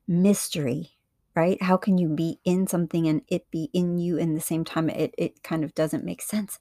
mystery 0.07 0.99
right? 1.39 1.63
How 1.63 1.77
can 1.77 1.99
you 1.99 2.09
be 2.09 2.41
in 2.45 2.67
something 2.67 3.07
and 3.07 3.23
it 3.29 3.49
be 3.53 3.71
in 3.73 3.97
you 3.97 4.17
in 4.17 4.35
the 4.35 4.41
same 4.41 4.65
time? 4.65 4.91
It, 4.91 5.15
it 5.17 5.45
kind 5.45 5.63
of 5.63 5.73
doesn't 5.73 6.05
make 6.05 6.21
sense. 6.21 6.59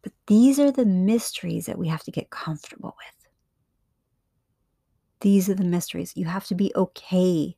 But 0.00 0.12
these 0.28 0.60
are 0.60 0.70
the 0.70 0.86
mysteries 0.86 1.66
that 1.66 1.76
we 1.76 1.88
have 1.88 2.04
to 2.04 2.12
get 2.12 2.30
comfortable 2.30 2.96
with. 2.96 3.25
These 5.20 5.48
are 5.48 5.54
the 5.54 5.64
mysteries. 5.64 6.12
You 6.16 6.26
have 6.26 6.46
to 6.46 6.54
be 6.54 6.72
okay 6.76 7.56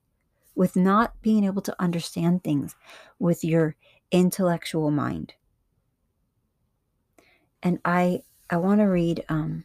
with 0.55 0.77
not 0.77 1.21
being 1.23 1.45
able 1.45 1.63
to 1.63 1.75
understand 1.81 2.43
things 2.43 2.75
with 3.19 3.45
your 3.45 3.77
intellectual 4.11 4.91
mind. 4.91 5.35
And 7.63 7.79
I 7.85 8.23
I 8.51 8.57
want 8.57 8.81
to 8.81 8.85
read 8.87 9.25
um 9.29 9.65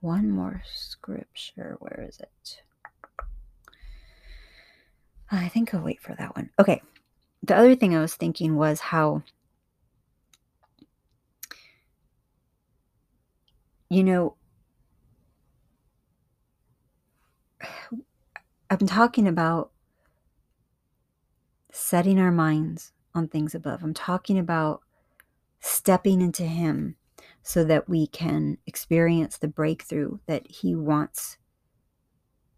one 0.00 0.30
more 0.30 0.62
scripture. 0.72 1.76
Where 1.80 2.06
is 2.08 2.20
it? 2.20 2.62
I 5.30 5.48
think 5.48 5.74
I'll 5.74 5.82
wait 5.82 6.00
for 6.00 6.14
that 6.14 6.34
one. 6.36 6.50
Okay. 6.58 6.80
The 7.42 7.56
other 7.56 7.74
thing 7.74 7.94
I 7.94 8.00
was 8.00 8.14
thinking 8.14 8.56
was 8.56 8.80
how, 8.80 9.22
you 13.90 14.02
know, 14.02 14.36
I'm 18.70 18.86
talking 18.86 19.26
about 19.26 19.70
setting 21.72 22.18
our 22.18 22.32
minds 22.32 22.92
on 23.14 23.28
things 23.28 23.54
above. 23.54 23.82
I'm 23.82 23.94
talking 23.94 24.38
about 24.38 24.82
stepping 25.60 26.20
into 26.20 26.44
Him 26.44 26.96
so 27.42 27.64
that 27.64 27.88
we 27.88 28.06
can 28.06 28.58
experience 28.66 29.38
the 29.38 29.48
breakthrough 29.48 30.18
that 30.26 30.46
He 30.50 30.74
wants 30.74 31.38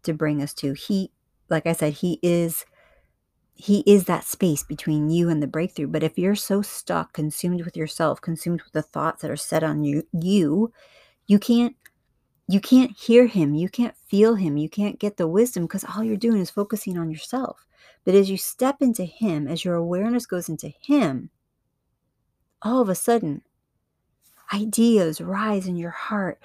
to 0.03 0.13
bring 0.13 0.41
us 0.41 0.53
to. 0.55 0.73
He, 0.73 1.11
like 1.49 1.65
I 1.65 1.73
said, 1.73 1.93
He 1.93 2.19
is. 2.21 2.65
He 3.53 3.83
is 3.85 4.05
that 4.05 4.23
space 4.23 4.63
between 4.63 5.11
you 5.11 5.29
and 5.29 5.43
the 5.43 5.45
breakthrough. 5.45 5.87
But 5.87 6.01
if 6.01 6.17
you're 6.17 6.35
so 6.35 6.63
stuck, 6.63 7.13
consumed 7.13 7.63
with 7.63 7.77
yourself, 7.77 8.19
consumed 8.19 8.63
with 8.63 8.73
the 8.73 8.81
thoughts 8.81 9.21
that 9.21 9.29
are 9.29 9.35
set 9.35 9.63
on 9.63 9.83
you, 9.83 10.07
you, 10.11 10.73
you 11.27 11.37
can't 11.37 11.75
you 12.51 12.59
can't 12.59 12.91
hear 12.97 13.27
him, 13.27 13.53
you 13.53 13.69
can't 13.69 13.95
feel 13.95 14.35
him, 14.35 14.57
you 14.57 14.69
can't 14.69 14.99
get 14.99 15.17
the 15.17 15.27
wisdom 15.27 15.63
because 15.63 15.85
all 15.85 16.03
you're 16.03 16.17
doing 16.17 16.41
is 16.41 16.49
focusing 16.49 16.97
on 16.97 17.11
yourself. 17.11 17.65
But 18.03 18.15
as 18.15 18.29
you 18.29 18.37
step 18.37 18.81
into 18.81 19.05
him, 19.05 19.47
as 19.47 19.63
your 19.63 19.75
awareness 19.75 20.25
goes 20.25 20.49
into 20.49 20.69
him, 20.69 21.29
all 22.61 22.81
of 22.81 22.89
a 22.89 22.95
sudden 22.95 23.43
ideas 24.53 25.21
rise 25.21 25.67
in 25.67 25.75
your 25.75 25.91
heart. 25.91 26.39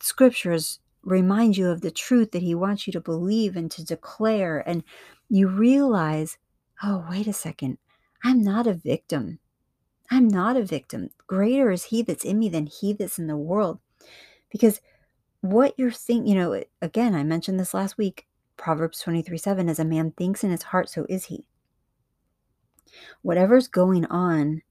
Scriptures 0.00 0.80
remind 1.02 1.56
you 1.56 1.68
of 1.68 1.80
the 1.80 1.90
truth 1.90 2.32
that 2.32 2.42
he 2.42 2.54
wants 2.54 2.86
you 2.86 2.92
to 2.92 3.00
believe 3.00 3.56
and 3.56 3.70
to 3.70 3.84
declare 3.84 4.66
and 4.68 4.82
you 5.28 5.48
realize, 5.48 6.38
"Oh, 6.82 7.06
wait 7.10 7.26
a 7.26 7.32
second. 7.32 7.78
I'm 8.22 8.42
not 8.42 8.66
a 8.66 8.74
victim. 8.74 9.38
I'm 10.10 10.28
not 10.28 10.56
a 10.56 10.64
victim. 10.64 11.10
Greater 11.26 11.70
is 11.70 11.84
he 11.84 12.02
that's 12.02 12.24
in 12.24 12.38
me 12.38 12.48
than 12.48 12.66
he 12.66 12.92
that's 12.92 13.18
in 13.18 13.26
the 13.26 13.36
world." 13.36 13.80
Because 14.50 14.80
what 15.50 15.74
you're 15.78 15.90
thinking, 15.90 16.26
you 16.26 16.34
know, 16.34 16.62
again, 16.82 17.14
I 17.14 17.24
mentioned 17.24 17.58
this 17.58 17.74
last 17.74 17.98
week. 17.98 18.26
Proverbs 18.56 19.00
23 19.00 19.36
7 19.36 19.68
As 19.68 19.78
a 19.78 19.84
man 19.84 20.12
thinks 20.12 20.42
in 20.42 20.50
his 20.50 20.64
heart, 20.64 20.88
so 20.88 21.06
is 21.08 21.26
he. 21.26 21.46
Whatever's 23.22 23.68
going 23.68 24.06
on 24.06 24.62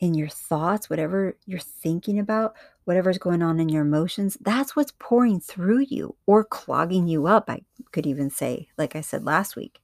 in 0.00 0.14
your 0.14 0.28
thoughts, 0.28 0.88
whatever 0.88 1.36
you're 1.44 1.58
thinking 1.58 2.18
about, 2.18 2.54
whatever's 2.84 3.18
going 3.18 3.42
on 3.42 3.58
in 3.58 3.68
your 3.68 3.82
emotions, 3.82 4.38
that's 4.40 4.76
what's 4.76 4.92
pouring 4.98 5.40
through 5.40 5.84
you 5.88 6.14
or 6.26 6.44
clogging 6.44 7.08
you 7.08 7.26
up, 7.26 7.50
I 7.50 7.62
could 7.92 8.06
even 8.06 8.30
say, 8.30 8.68
like 8.78 8.94
I 8.94 9.00
said 9.00 9.24
last 9.24 9.56
week. 9.56 9.80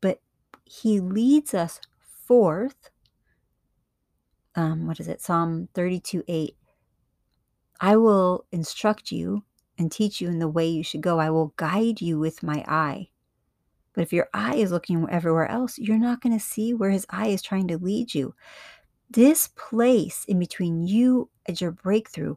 But 0.00 0.20
he 0.64 1.00
leads 1.00 1.54
us 1.54 1.80
forth. 2.26 2.90
Um, 4.54 4.86
what 4.86 5.00
is 5.00 5.08
it? 5.08 5.20
Psalm 5.20 5.68
32 5.74 6.22
8 6.28 6.56
I 7.80 7.96
will 7.96 8.46
instruct 8.52 9.12
you 9.12 9.44
and 9.78 9.90
teach 9.90 10.20
you 10.20 10.28
in 10.28 10.38
the 10.38 10.48
way 10.48 10.66
you 10.66 10.82
should 10.82 11.02
go. 11.02 11.18
I 11.18 11.30
will 11.30 11.52
guide 11.56 12.00
you 12.00 12.18
with 12.18 12.42
my 12.42 12.64
eye. 12.66 13.08
But 13.92 14.02
if 14.02 14.12
your 14.12 14.28
eye 14.34 14.56
is 14.56 14.70
looking 14.70 15.06
everywhere 15.10 15.50
else, 15.50 15.78
you're 15.78 15.98
not 15.98 16.20
going 16.20 16.38
to 16.38 16.44
see 16.44 16.74
where 16.74 16.90
his 16.90 17.06
eye 17.10 17.28
is 17.28 17.42
trying 17.42 17.68
to 17.68 17.78
lead 17.78 18.14
you. 18.14 18.34
This 19.10 19.48
place 19.56 20.24
in 20.26 20.38
between 20.38 20.86
you 20.86 21.30
and 21.46 21.58
your 21.60 21.70
breakthrough, 21.70 22.36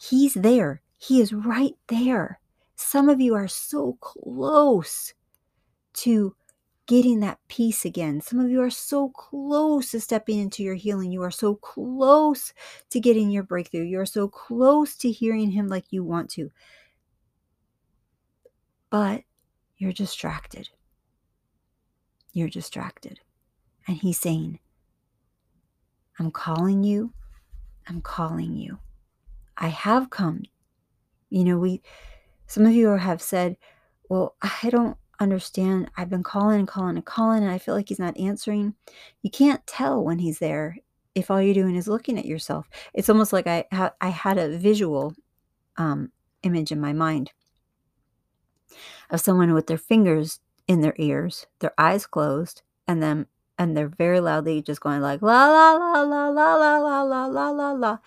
he's 0.00 0.34
there. 0.34 0.82
He 0.98 1.20
is 1.20 1.32
right 1.32 1.74
there. 1.88 2.40
Some 2.76 3.08
of 3.08 3.20
you 3.20 3.34
are 3.34 3.48
so 3.48 3.96
close 4.00 5.12
to 5.94 6.34
getting 6.90 7.20
that 7.20 7.38
peace 7.46 7.84
again. 7.84 8.20
Some 8.20 8.40
of 8.40 8.50
you 8.50 8.60
are 8.60 8.68
so 8.68 9.10
close 9.10 9.92
to 9.92 10.00
stepping 10.00 10.40
into 10.40 10.64
your 10.64 10.74
healing. 10.74 11.12
You 11.12 11.22
are 11.22 11.30
so 11.30 11.54
close 11.54 12.52
to 12.90 12.98
getting 12.98 13.30
your 13.30 13.44
breakthrough. 13.44 13.84
You 13.84 14.00
are 14.00 14.06
so 14.06 14.26
close 14.26 14.96
to 14.96 15.12
hearing 15.12 15.52
Him 15.52 15.68
like 15.68 15.84
you 15.90 16.02
want 16.02 16.30
to. 16.30 16.50
But 18.90 19.22
you're 19.78 19.92
distracted. 19.92 20.68
You're 22.32 22.48
distracted. 22.48 23.20
And 23.86 23.96
He's 23.96 24.18
saying, 24.18 24.58
I'm 26.18 26.32
calling 26.32 26.82
you. 26.82 27.12
I'm 27.86 28.00
calling 28.00 28.56
you. 28.56 28.80
I 29.56 29.68
have 29.68 30.10
come. 30.10 30.42
You 31.28 31.44
know, 31.44 31.58
we, 31.60 31.82
some 32.48 32.66
of 32.66 32.72
you 32.72 32.88
have 32.88 33.22
said, 33.22 33.56
well, 34.08 34.34
I 34.42 34.70
don't 34.70 34.96
understand 35.20 35.90
I've 35.96 36.10
been 36.10 36.22
calling 36.22 36.58
and 36.60 36.68
calling 36.68 36.96
and 36.96 37.04
calling 37.04 37.42
and 37.42 37.52
I 37.52 37.58
feel 37.58 37.74
like 37.74 37.88
he's 37.88 37.98
not 37.98 38.18
answering. 38.18 38.74
You 39.22 39.30
can't 39.30 39.64
tell 39.66 40.02
when 40.02 40.18
he's 40.18 40.38
there 40.38 40.78
if 41.14 41.30
all 41.30 41.40
you're 41.40 41.54
doing 41.54 41.76
is 41.76 41.88
looking 41.88 42.18
at 42.18 42.24
yourself. 42.24 42.68
It's 42.94 43.08
almost 43.08 43.32
like 43.32 43.46
I 43.46 43.64
ha- 43.70 43.94
I 44.00 44.08
had 44.08 44.38
a 44.38 44.56
visual 44.56 45.14
um, 45.76 46.10
image 46.42 46.72
in 46.72 46.80
my 46.80 46.92
mind 46.92 47.32
of 49.10 49.20
someone 49.20 49.52
with 49.52 49.66
their 49.66 49.78
fingers 49.78 50.40
in 50.66 50.80
their 50.80 50.94
ears, 50.98 51.46
their 51.58 51.72
eyes 51.76 52.06
closed, 52.06 52.62
and 52.88 53.02
then 53.02 53.26
and 53.58 53.76
they're 53.76 53.88
very 53.88 54.20
loudly 54.20 54.62
just 54.62 54.80
going 54.80 55.02
like 55.02 55.20
la 55.20 55.46
la 55.48 55.72
la 55.74 56.02
la 56.02 56.28
la 56.28 56.54
la 56.54 57.02
la 57.02 57.26
la 57.26 57.50
la 57.50 57.72
la 57.72 57.98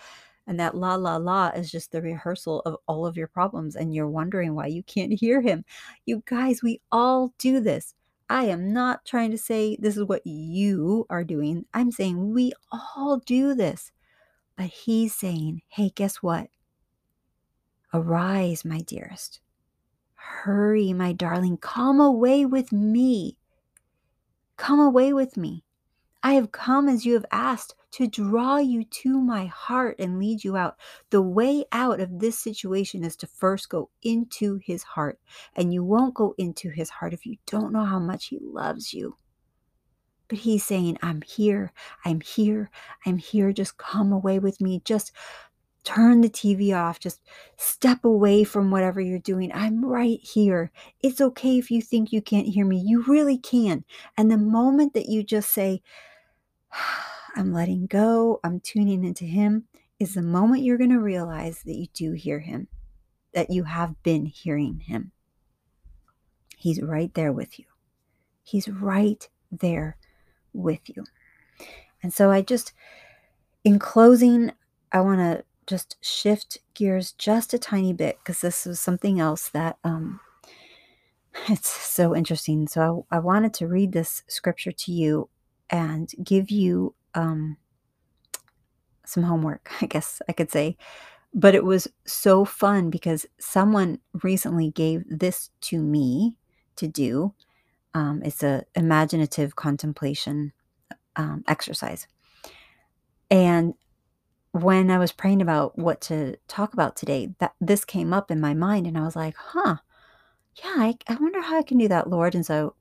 and 0.48 0.60
that 0.60 0.76
la 0.76 0.96
la 0.96 1.18
la 1.18 1.50
is 1.50 1.72
just 1.72 1.92
the 1.92 2.02
rehearsal 2.02 2.62
of 2.62 2.78
all 2.88 3.06
of 3.06 3.18
your 3.18 3.28
problems, 3.28 3.76
and 3.76 3.94
you're 3.94 4.10
wondering 4.10 4.56
why 4.56 4.68
you 4.68 4.84
can't 4.84 5.14
hear 5.20 5.42
him. 5.42 5.66
You 6.06 6.24
guys, 6.26 6.62
we 6.62 6.82
all 6.92 7.34
do 7.38 7.60
this. 7.60 7.94
I 8.30 8.46
am 8.46 8.74
not 8.74 9.06
trying 9.06 9.32
to 9.32 9.38
say 9.38 9.78
this 9.80 9.98
is 9.98 10.06
what 10.06 10.26
you 10.26 11.06
are 11.10 11.24
doing. 11.24 11.66
I'm 11.74 11.92
saying 11.92 12.34
we 12.34 12.54
all 12.72 13.22
do 13.26 13.54
this. 13.54 13.92
But 14.56 14.68
he's 14.68 15.16
saying, 15.16 15.62
hey, 15.68 15.92
guess 15.94 16.18
what? 16.18 16.48
Arise, 17.94 18.64
my 18.64 18.80
dearest. 18.82 19.40
Hurry, 20.16 20.94
my 20.94 21.14
darling. 21.14 21.58
Come 21.58 22.00
away 22.00 22.46
with 22.46 22.72
me. 22.72 23.38
Come 24.58 24.80
away 24.80 25.14
with 25.14 25.38
me. 25.38 25.64
I 26.24 26.34
have 26.34 26.54
come 26.54 26.88
as 26.88 27.06
you 27.06 27.14
have 27.16 27.26
asked 27.32 27.76
to 27.92 28.08
draw 28.08 28.58
you 28.58 28.86
to 28.86 29.20
my 29.20 29.46
heart 29.46 29.98
and 30.00 30.18
lead 30.18 30.44
you 30.44 30.56
out. 30.56 30.78
The 31.10 31.22
way 31.22 31.66
out 31.74 32.00
of 32.00 32.20
this 32.20 32.40
situation 32.40 33.04
is 33.04 33.18
to 33.18 33.28
first 33.28 33.70
go 33.70 33.90
into 34.02 34.60
his 34.64 34.84
heart. 34.84 35.20
And 35.56 35.74
you 35.74 35.84
won't 35.84 36.16
go 36.16 36.34
into 36.38 36.70
his 36.70 36.90
heart 36.90 37.14
if 37.14 37.26
you 37.26 37.36
don't 37.46 37.74
know 37.74 37.86
how 37.86 38.00
much 38.00 38.28
he 38.28 38.40
loves 38.42 38.94
you. 38.94 39.18
But 40.30 40.40
he's 40.40 40.64
saying, 40.64 40.98
I'm 41.02 41.22
here. 41.22 41.74
I'm 42.06 42.22
here. 42.22 42.72
I'm 43.06 43.18
here. 43.18 43.52
Just 43.52 43.78
come 43.78 44.14
away 44.14 44.40
with 44.40 44.62
me. 44.62 44.82
Just 44.86 45.12
turn 45.84 46.22
the 46.22 46.30
TV 46.30 46.76
off. 46.76 47.00
Just 47.00 47.22
step 47.58 48.06
away 48.06 48.46
from 48.46 48.72
whatever 48.72 49.02
you're 49.02 49.20
doing. 49.20 49.52
I'm 49.54 49.84
right 49.86 50.20
here. 50.22 50.72
It's 51.02 51.20
okay 51.20 51.60
if 51.60 51.70
you 51.70 51.82
think 51.82 52.12
you 52.12 52.22
can't 52.22 52.48
hear 52.48 52.66
me. 52.66 52.82
You 52.84 53.04
really 53.04 53.38
can. 53.38 53.84
And 54.18 54.32
the 54.32 54.38
moment 54.38 54.94
that 54.94 55.10
you 55.10 55.22
just 55.22 55.52
say, 55.52 55.82
I'm 57.36 57.54
letting 57.54 57.88
go, 57.88 58.40
I'm 58.44 58.60
tuning 58.60 59.04
into 59.04 59.26
Him, 59.26 59.66
is 60.00 60.14
the 60.14 60.22
moment 60.22 60.64
you're 60.64 60.78
going 60.78 60.92
to 60.92 61.00
realize 61.00 61.64
that 61.64 61.76
you 61.76 61.88
do 61.94 62.14
hear 62.14 62.40
Him, 62.40 62.68
that 63.34 63.50
you 63.50 63.64
have 63.64 64.02
been 64.04 64.26
hearing 64.26 64.80
Him. 64.80 65.12
He's 66.58 66.82
right 66.82 67.14
there 67.14 67.34
with 67.34 67.60
you. 67.60 67.66
He's 68.44 68.68
right 68.68 69.28
there 69.52 69.98
with 70.54 70.82
you. 70.86 71.04
And 72.02 72.14
so 72.14 72.32
I 72.32 72.42
just, 72.42 72.74
in 73.64 73.80
closing, 73.80 74.52
I 74.92 75.02
want 75.02 75.20
to 75.20 75.44
just 75.66 75.98
shift 76.02 76.60
gears 76.74 77.14
just 77.14 77.54
a 77.54 77.60
tiny 77.60 77.94
bit 77.94 78.20
because 78.20 78.42
this 78.42 78.66
was 78.66 78.80
something 78.80 79.20
else 79.20 79.50
that 79.50 79.78
um, 79.84 80.20
it's 81.50 81.70
so 81.70 82.16
interesting. 82.16 82.68
So 82.68 83.06
I, 83.12 83.18
I 83.18 83.20
wanted 83.20 83.54
to 83.56 83.68
read 83.68 83.92
this 83.92 84.24
scripture 84.28 84.72
to 84.72 84.92
you 84.92 85.30
and 85.74 86.12
give 86.24 86.52
you 86.52 86.94
um, 87.16 87.58
some 89.06 89.24
homework, 89.24 89.72
I 89.82 89.88
guess 89.88 90.22
I 90.30 90.32
could 90.32 90.52
say. 90.52 90.78
But 91.34 91.56
it 91.56 91.66
was 91.66 91.88
so 92.06 92.46
fun 92.46 92.92
because 92.92 93.26
someone 93.40 94.00
recently 94.22 94.70
gave 94.70 95.04
this 95.10 95.50
to 95.62 95.82
me 95.82 96.38
to 96.76 96.88
do. 96.88 97.34
Um, 97.96 98.22
it's 98.24 98.44
a 98.44 98.66
imaginative 98.76 99.56
contemplation 99.56 100.54
um, 101.16 101.44
exercise. 101.48 102.08
And 103.32 103.74
when 104.52 104.92
I 104.92 105.00
was 105.00 105.12
praying 105.12 105.42
about 105.42 105.76
what 105.76 106.02
to 106.02 106.38
talk 106.48 106.74
about 106.74 106.96
today, 106.96 107.34
that 107.40 107.54
this 107.60 107.84
came 107.84 108.14
up 108.14 108.30
in 108.30 108.40
my 108.40 108.54
mind, 108.54 108.86
and 108.86 108.96
I 108.96 109.02
was 109.02 109.16
like, 109.16 109.36
"Huh, 109.36 109.78
yeah, 110.64 110.74
I, 110.78 110.96
I 111.08 111.16
wonder 111.16 111.42
how 111.42 111.58
I 111.58 111.64
can 111.64 111.80
do 111.80 111.88
that, 111.88 112.12
Lord." 112.12 112.36
And 112.36 112.46
so 112.46 112.76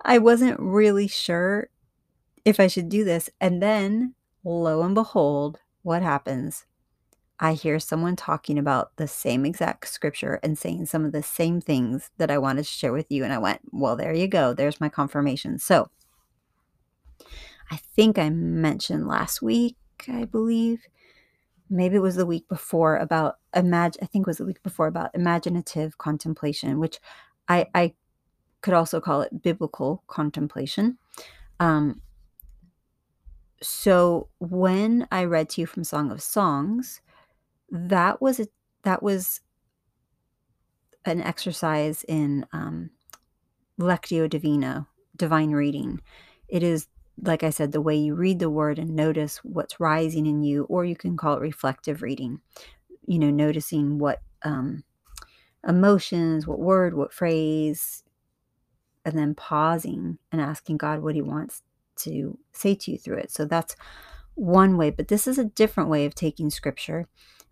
I 0.00 0.18
wasn't 0.18 0.60
really 0.60 1.08
sure 1.08 1.68
if 2.44 2.60
I 2.60 2.66
should 2.66 2.88
do 2.88 3.04
this. 3.04 3.28
And 3.40 3.62
then, 3.62 4.14
lo 4.44 4.82
and 4.82 4.94
behold, 4.94 5.58
what 5.82 6.02
happens? 6.02 6.66
I 7.38 7.52
hear 7.52 7.78
someone 7.78 8.16
talking 8.16 8.58
about 8.58 8.96
the 8.96 9.06
same 9.06 9.44
exact 9.44 9.88
scripture 9.88 10.40
and 10.42 10.56
saying 10.56 10.86
some 10.86 11.04
of 11.04 11.12
the 11.12 11.22
same 11.22 11.60
things 11.60 12.10
that 12.16 12.30
I 12.30 12.38
wanted 12.38 12.64
to 12.64 12.70
share 12.70 12.92
with 12.92 13.06
you. 13.10 13.24
And 13.24 13.32
I 13.32 13.38
went, 13.38 13.60
well, 13.72 13.96
there 13.96 14.14
you 14.14 14.26
go. 14.26 14.54
There's 14.54 14.80
my 14.80 14.88
confirmation. 14.88 15.58
So 15.58 15.90
I 17.70 17.76
think 17.76 18.18
I 18.18 18.30
mentioned 18.30 19.06
last 19.06 19.42
week, 19.42 19.76
I 20.08 20.24
believe, 20.24 20.86
maybe 21.68 21.96
it 21.96 22.02
was 22.02 22.16
the 22.16 22.26
week 22.26 22.48
before 22.48 22.96
about 22.96 23.36
imagine 23.54 24.00
I 24.02 24.06
think 24.06 24.26
it 24.26 24.30
was 24.30 24.38
the 24.38 24.44
week 24.44 24.62
before 24.62 24.86
about 24.86 25.14
imaginative 25.14 25.98
contemplation, 25.98 26.78
which 26.78 27.00
I, 27.48 27.66
I 27.74 27.94
could 28.66 28.74
also 28.74 29.00
call 29.00 29.22
it 29.22 29.42
biblical 29.42 30.02
contemplation. 30.08 30.98
Um, 31.60 32.02
so 33.62 34.28
when 34.40 35.06
I 35.12 35.22
read 35.22 35.50
to 35.50 35.60
you 35.60 35.68
from 35.68 35.84
Song 35.84 36.10
of 36.10 36.20
Songs, 36.20 37.00
that 37.70 38.20
was 38.20 38.40
a 38.40 38.48
that 38.82 39.04
was 39.04 39.40
an 41.04 41.22
exercise 41.22 42.04
in 42.08 42.44
um, 42.52 42.90
lectio 43.80 44.28
divina, 44.28 44.88
divine 45.14 45.52
reading. 45.52 46.00
It 46.48 46.64
is 46.64 46.88
like 47.22 47.44
I 47.44 47.50
said, 47.50 47.70
the 47.70 47.80
way 47.80 47.94
you 47.94 48.16
read 48.16 48.40
the 48.40 48.50
word 48.50 48.80
and 48.80 48.96
notice 48.96 49.38
what's 49.44 49.78
rising 49.78 50.26
in 50.26 50.42
you, 50.42 50.64
or 50.64 50.84
you 50.84 50.96
can 50.96 51.16
call 51.16 51.36
it 51.36 51.40
reflective 51.40 52.02
reading. 52.02 52.40
You 53.06 53.20
know, 53.20 53.30
noticing 53.30 54.00
what 54.00 54.22
um, 54.42 54.82
emotions, 55.68 56.48
what 56.48 56.58
word, 56.58 56.94
what 56.94 57.12
phrase, 57.12 58.02
and 59.06 59.16
then 59.16 59.36
pausing 59.36 60.18
and 60.32 60.40
asking 60.40 60.76
God 60.78 61.00
what 61.00 61.14
He 61.14 61.22
wants 61.22 61.62
to 62.00 62.36
say 62.52 62.74
to 62.74 62.90
you 62.90 62.98
through 62.98 63.18
it. 63.18 63.30
So 63.30 63.46
that's 63.46 63.76
one 64.34 64.76
way, 64.76 64.90
but 64.90 65.08
this 65.08 65.26
is 65.26 65.38
a 65.38 65.44
different 65.44 65.88
way 65.88 66.04
of 66.04 66.14
taking 66.14 66.50
scripture. 66.50 67.08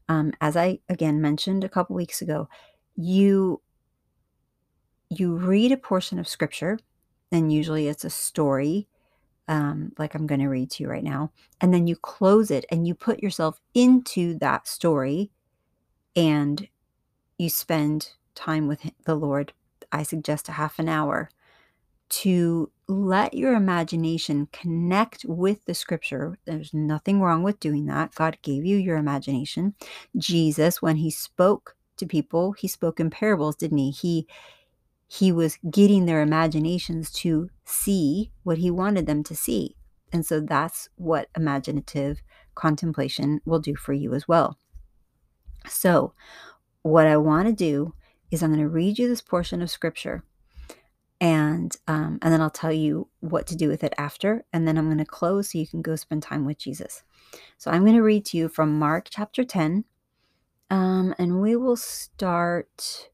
Um, 0.08 0.32
as 0.40 0.56
I 0.56 0.80
again 0.88 1.22
mentioned 1.22 1.64
a 1.64 1.68
couple 1.68 1.96
weeks 1.96 2.20
ago, 2.20 2.48
you 2.96 3.62
you 5.08 5.36
read 5.36 5.70
a 5.70 5.76
portion 5.76 6.18
of 6.18 6.28
scripture, 6.28 6.78
and 7.30 7.52
usually 7.52 7.86
it's 7.86 8.04
a 8.04 8.10
story, 8.10 8.88
um, 9.46 9.92
like 9.96 10.14
I'm 10.14 10.26
going 10.26 10.40
to 10.40 10.48
read 10.48 10.72
to 10.72 10.82
you 10.82 10.90
right 10.90 11.04
now, 11.04 11.30
and 11.60 11.72
then 11.72 11.86
you 11.86 11.94
close 11.94 12.50
it 12.50 12.66
and 12.70 12.86
you 12.86 12.94
put 12.94 13.22
yourself 13.22 13.60
into 13.74 14.36
that 14.40 14.66
story, 14.66 15.30
and 16.16 16.68
you 17.38 17.48
spend 17.48 18.10
time 18.34 18.66
with 18.66 18.90
the 19.06 19.14
Lord. 19.14 19.52
I 19.92 20.02
suggest 20.02 20.48
a 20.48 20.52
half 20.52 20.80
an 20.80 20.88
hour 20.88 21.30
to 22.08 22.70
let 22.86 23.34
your 23.34 23.54
imagination 23.54 24.48
connect 24.52 25.24
with 25.26 25.64
the 25.64 25.74
scripture. 25.74 26.38
There's 26.44 26.74
nothing 26.74 27.20
wrong 27.20 27.42
with 27.42 27.60
doing 27.60 27.86
that. 27.86 28.14
God 28.14 28.38
gave 28.42 28.64
you 28.64 28.76
your 28.76 28.96
imagination. 28.96 29.74
Jesus, 30.16 30.82
when 30.82 30.96
he 30.96 31.10
spoke 31.10 31.76
to 31.96 32.06
people, 32.06 32.52
he 32.52 32.68
spoke 32.68 33.00
in 33.00 33.10
parables, 33.10 33.56
didn't 33.56 33.78
he? 33.78 33.90
He 33.90 34.26
he 35.06 35.30
was 35.30 35.58
getting 35.70 36.06
their 36.06 36.22
imaginations 36.22 37.12
to 37.12 37.48
see 37.64 38.32
what 38.42 38.58
he 38.58 38.70
wanted 38.70 39.06
them 39.06 39.22
to 39.22 39.36
see. 39.36 39.76
And 40.12 40.24
so 40.24 40.40
that's 40.40 40.88
what 40.96 41.28
imaginative 41.36 42.22
contemplation 42.54 43.40
will 43.44 43.60
do 43.60 43.76
for 43.76 43.92
you 43.92 44.14
as 44.14 44.26
well. 44.26 44.58
So, 45.68 46.14
what 46.82 47.06
I 47.06 47.16
want 47.16 47.48
to 47.48 47.54
do 47.54 47.94
is 48.30 48.42
I'm 48.42 48.50
going 48.50 48.60
to 48.60 48.68
read 48.68 48.98
you 48.98 49.08
this 49.08 49.22
portion 49.22 49.62
of 49.62 49.70
scripture 49.70 50.24
and 51.24 51.74
um, 51.88 52.18
and 52.20 52.30
then 52.30 52.42
I'll 52.42 52.50
tell 52.50 52.70
you 52.70 53.08
what 53.20 53.46
to 53.46 53.56
do 53.56 53.68
with 53.68 53.82
it 53.82 53.94
after, 53.96 54.44
and 54.52 54.68
then 54.68 54.76
I'm 54.76 54.88
going 54.88 54.98
to 54.98 55.06
close 55.06 55.50
so 55.50 55.58
you 55.58 55.66
can 55.66 55.80
go 55.80 55.96
spend 55.96 56.22
time 56.22 56.44
with 56.44 56.58
Jesus. 56.58 57.02
So 57.56 57.70
I'm 57.70 57.80
going 57.80 57.96
to 57.96 58.02
read 58.02 58.26
to 58.26 58.36
you 58.36 58.50
from 58.50 58.78
Mark 58.78 59.08
chapter 59.08 59.42
10, 59.42 59.86
um, 60.68 61.14
and 61.18 61.40
we 61.40 61.56
will 61.56 61.76
start. 61.76 63.08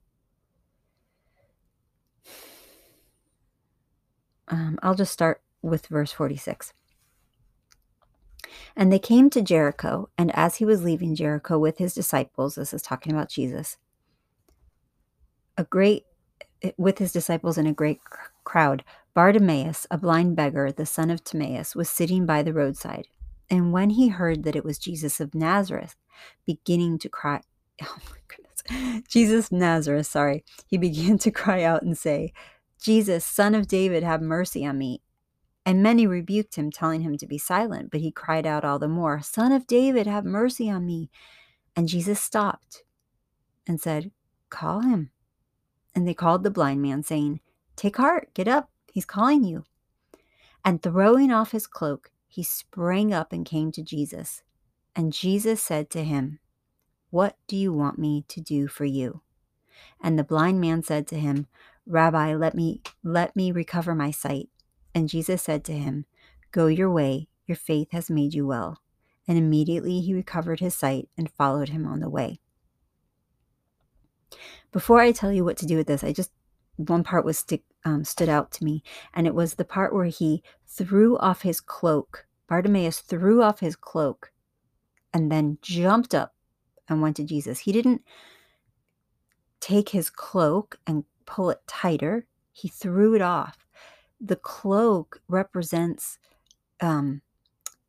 Um, 4.48 4.76
I'll 4.82 4.96
just 4.96 5.12
start 5.12 5.40
with 5.62 5.86
verse 5.86 6.10
46. 6.10 6.72
And 8.74 8.92
they 8.92 8.98
came 8.98 9.30
to 9.30 9.40
Jericho, 9.40 10.08
and 10.18 10.34
as 10.34 10.56
he 10.56 10.64
was 10.64 10.82
leaving 10.82 11.14
Jericho 11.14 11.60
with 11.60 11.78
his 11.78 11.94
disciples, 11.94 12.56
this 12.56 12.74
is 12.74 12.82
talking 12.82 13.12
about 13.12 13.30
Jesus, 13.30 13.76
a 15.56 15.62
great 15.62 16.06
with 16.76 16.98
his 16.98 17.12
disciples 17.12 17.58
in 17.58 17.66
a 17.66 17.72
great 17.72 18.00
crowd, 18.44 18.84
Bartimaeus, 19.14 19.86
a 19.90 19.98
blind 19.98 20.36
beggar, 20.36 20.70
the 20.70 20.86
son 20.86 21.10
of 21.10 21.24
Timaeus, 21.24 21.74
was 21.74 21.90
sitting 21.90 22.26
by 22.26 22.42
the 22.42 22.52
roadside. 22.52 23.08
And 23.48 23.72
when 23.72 23.90
he 23.90 24.08
heard 24.08 24.44
that 24.44 24.54
it 24.54 24.64
was 24.64 24.78
Jesus 24.78 25.20
of 25.20 25.34
Nazareth, 25.34 25.96
beginning 26.46 26.98
to 27.00 27.08
cry, 27.08 27.40
oh 27.82 27.98
my 28.10 28.18
goodness, 28.28 29.02
Jesus 29.08 29.50
Nazareth, 29.50 30.06
sorry, 30.06 30.44
he 30.66 30.78
began 30.78 31.18
to 31.18 31.30
cry 31.30 31.62
out 31.62 31.82
and 31.82 31.98
say, 31.98 32.32
Jesus, 32.80 33.26
son 33.26 33.54
of 33.54 33.66
David, 33.66 34.02
have 34.02 34.22
mercy 34.22 34.64
on 34.64 34.78
me. 34.78 35.02
And 35.66 35.82
many 35.82 36.06
rebuked 36.06 36.56
him, 36.56 36.70
telling 36.70 37.02
him 37.02 37.18
to 37.18 37.26
be 37.26 37.36
silent, 37.36 37.90
but 37.90 38.00
he 38.00 38.10
cried 38.10 38.46
out 38.46 38.64
all 38.64 38.78
the 38.78 38.88
more, 38.88 39.20
Son 39.20 39.52
of 39.52 39.66
David, 39.66 40.06
have 40.06 40.24
mercy 40.24 40.70
on 40.70 40.86
me. 40.86 41.10
And 41.76 41.86
Jesus 41.86 42.20
stopped 42.20 42.82
and 43.66 43.80
said, 43.80 44.10
Call 44.48 44.80
him. 44.80 45.10
And 45.94 46.06
they 46.06 46.14
called 46.14 46.44
the 46.44 46.50
blind 46.50 46.82
man, 46.82 47.02
saying, 47.02 47.40
Take 47.76 47.96
heart, 47.96 48.32
get 48.34 48.48
up, 48.48 48.70
he's 48.92 49.04
calling 49.04 49.44
you. 49.44 49.64
And 50.64 50.82
throwing 50.82 51.30
off 51.32 51.52
his 51.52 51.66
cloak, 51.66 52.10
he 52.28 52.42
sprang 52.42 53.12
up 53.12 53.32
and 53.32 53.44
came 53.44 53.72
to 53.72 53.82
Jesus. 53.82 54.42
And 54.94 55.12
Jesus 55.12 55.62
said 55.62 55.90
to 55.90 56.04
him, 56.04 56.38
What 57.10 57.36
do 57.46 57.56
you 57.56 57.72
want 57.72 57.98
me 57.98 58.24
to 58.28 58.40
do 58.40 58.68
for 58.68 58.84
you? 58.84 59.22
And 60.00 60.18
the 60.18 60.24
blind 60.24 60.60
man 60.60 60.82
said 60.82 61.06
to 61.08 61.18
him, 61.18 61.46
Rabbi, 61.86 62.34
let 62.34 62.54
me 62.54 62.82
let 63.02 63.34
me 63.34 63.50
recover 63.50 63.94
my 63.94 64.10
sight. 64.10 64.48
And 64.94 65.08
Jesus 65.08 65.42
said 65.42 65.64
to 65.64 65.72
him, 65.72 66.06
Go 66.52 66.66
your 66.66 66.90
way, 66.90 67.28
your 67.46 67.56
faith 67.56 67.88
has 67.92 68.10
made 68.10 68.34
you 68.34 68.46
well. 68.46 68.80
And 69.26 69.38
immediately 69.38 70.00
he 70.00 70.14
recovered 70.14 70.60
his 70.60 70.74
sight 70.74 71.08
and 71.16 71.30
followed 71.32 71.68
him 71.68 71.86
on 71.86 72.00
the 72.00 72.10
way. 72.10 72.40
Before 74.72 75.00
I 75.00 75.12
tell 75.12 75.32
you 75.32 75.44
what 75.44 75.56
to 75.58 75.66
do 75.66 75.76
with 75.76 75.86
this, 75.86 76.04
I 76.04 76.12
just 76.12 76.30
one 76.76 77.04
part 77.04 77.24
was 77.24 77.38
stick, 77.38 77.62
um, 77.84 78.04
stood 78.04 78.28
out 78.28 78.50
to 78.52 78.64
me, 78.64 78.82
and 79.12 79.26
it 79.26 79.34
was 79.34 79.54
the 79.54 79.64
part 79.64 79.92
where 79.92 80.06
he 80.06 80.42
threw 80.66 81.18
off 81.18 81.42
his 81.42 81.60
cloak. 81.60 82.26
Bartimaeus 82.48 83.00
threw 83.00 83.42
off 83.42 83.60
his 83.60 83.76
cloak, 83.76 84.32
and 85.12 85.30
then 85.30 85.58
jumped 85.62 86.14
up 86.14 86.34
and 86.88 87.02
went 87.02 87.16
to 87.16 87.24
Jesus. 87.24 87.60
He 87.60 87.72
didn't 87.72 88.02
take 89.60 89.90
his 89.90 90.10
cloak 90.10 90.78
and 90.86 91.04
pull 91.26 91.50
it 91.50 91.60
tighter. 91.66 92.26
He 92.52 92.68
threw 92.68 93.14
it 93.14 93.22
off. 93.22 93.66
The 94.20 94.36
cloak 94.36 95.20
represents 95.28 96.18
um, 96.80 97.22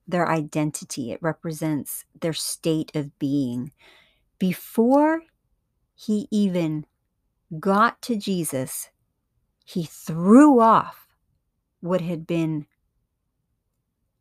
their 0.07 0.29
identity. 0.29 1.11
It 1.11 1.21
represents 1.21 2.05
their 2.19 2.33
state 2.33 2.95
of 2.95 3.17
being. 3.19 3.71
Before 4.37 5.23
he 6.05 6.27
even 6.31 6.85
got 7.59 8.01
to 8.03 8.15
Jesus, 8.15 8.89
he 9.63 9.83
threw 9.83 10.59
off 10.59 11.07
what 11.79 12.01
had 12.01 12.25
been 12.25 12.65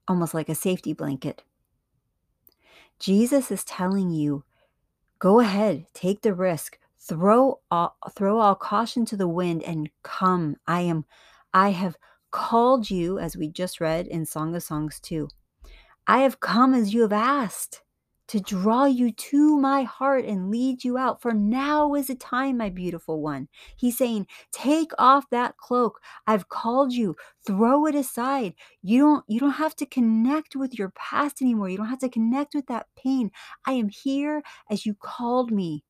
almost 0.06 0.34
like 0.34 0.50
a 0.50 0.54
safety 0.54 0.92
blanket. 0.92 1.42
Jesus 2.98 3.50
is 3.50 3.64
telling 3.64 4.10
you, 4.10 4.44
go 5.18 5.40
ahead, 5.40 5.86
take 5.94 6.20
the 6.20 6.34
risk, 6.34 6.78
throw 6.98 7.60
all, 7.70 7.96
throw 8.14 8.38
all 8.38 8.56
caution 8.56 9.06
to 9.06 9.16
the 9.16 9.28
wind 9.28 9.62
and 9.62 9.88
come. 10.02 10.56
I 10.66 10.82
am 10.82 11.06
I 11.54 11.70
have 11.70 11.96
called 12.30 12.90
you 12.90 13.18
as 13.18 13.38
we 13.38 13.48
just 13.48 13.80
read 13.80 14.06
in 14.06 14.26
Song 14.26 14.54
of 14.54 14.62
Songs 14.62 15.00
2. 15.00 15.28
I 16.06 16.18
have 16.18 16.40
come 16.40 16.74
as 16.74 16.92
you 16.92 17.00
have 17.02 17.12
asked 17.12 17.80
to 18.30 18.38
draw 18.38 18.84
you 18.84 19.10
to 19.10 19.58
my 19.58 19.82
heart 19.82 20.24
and 20.24 20.52
lead 20.52 20.84
you 20.84 20.96
out. 20.96 21.20
For 21.20 21.32
now 21.32 21.94
is 21.94 22.06
the 22.06 22.14
time, 22.14 22.58
my 22.58 22.68
beautiful 22.70 23.20
one. 23.20 23.48
He's 23.74 23.98
saying, 23.98 24.28
Take 24.52 24.92
off 25.00 25.28
that 25.30 25.56
cloak. 25.56 26.00
I've 26.28 26.48
called 26.48 26.92
you. 26.92 27.16
Throw 27.44 27.86
it 27.86 27.96
aside. 27.96 28.54
You 28.82 29.00
don't 29.00 29.24
you 29.26 29.40
don't 29.40 29.50
have 29.54 29.74
to 29.76 29.84
connect 29.84 30.54
with 30.54 30.78
your 30.78 30.90
past 30.90 31.42
anymore. 31.42 31.70
You 31.70 31.78
don't 31.78 31.88
have 31.88 31.98
to 31.98 32.08
connect 32.08 32.54
with 32.54 32.68
that 32.68 32.86
pain. 32.96 33.32
I 33.66 33.72
am 33.72 33.88
here 33.88 34.44
as 34.70 34.86
you 34.86 34.94
called 34.94 35.50
me. 35.50 35.82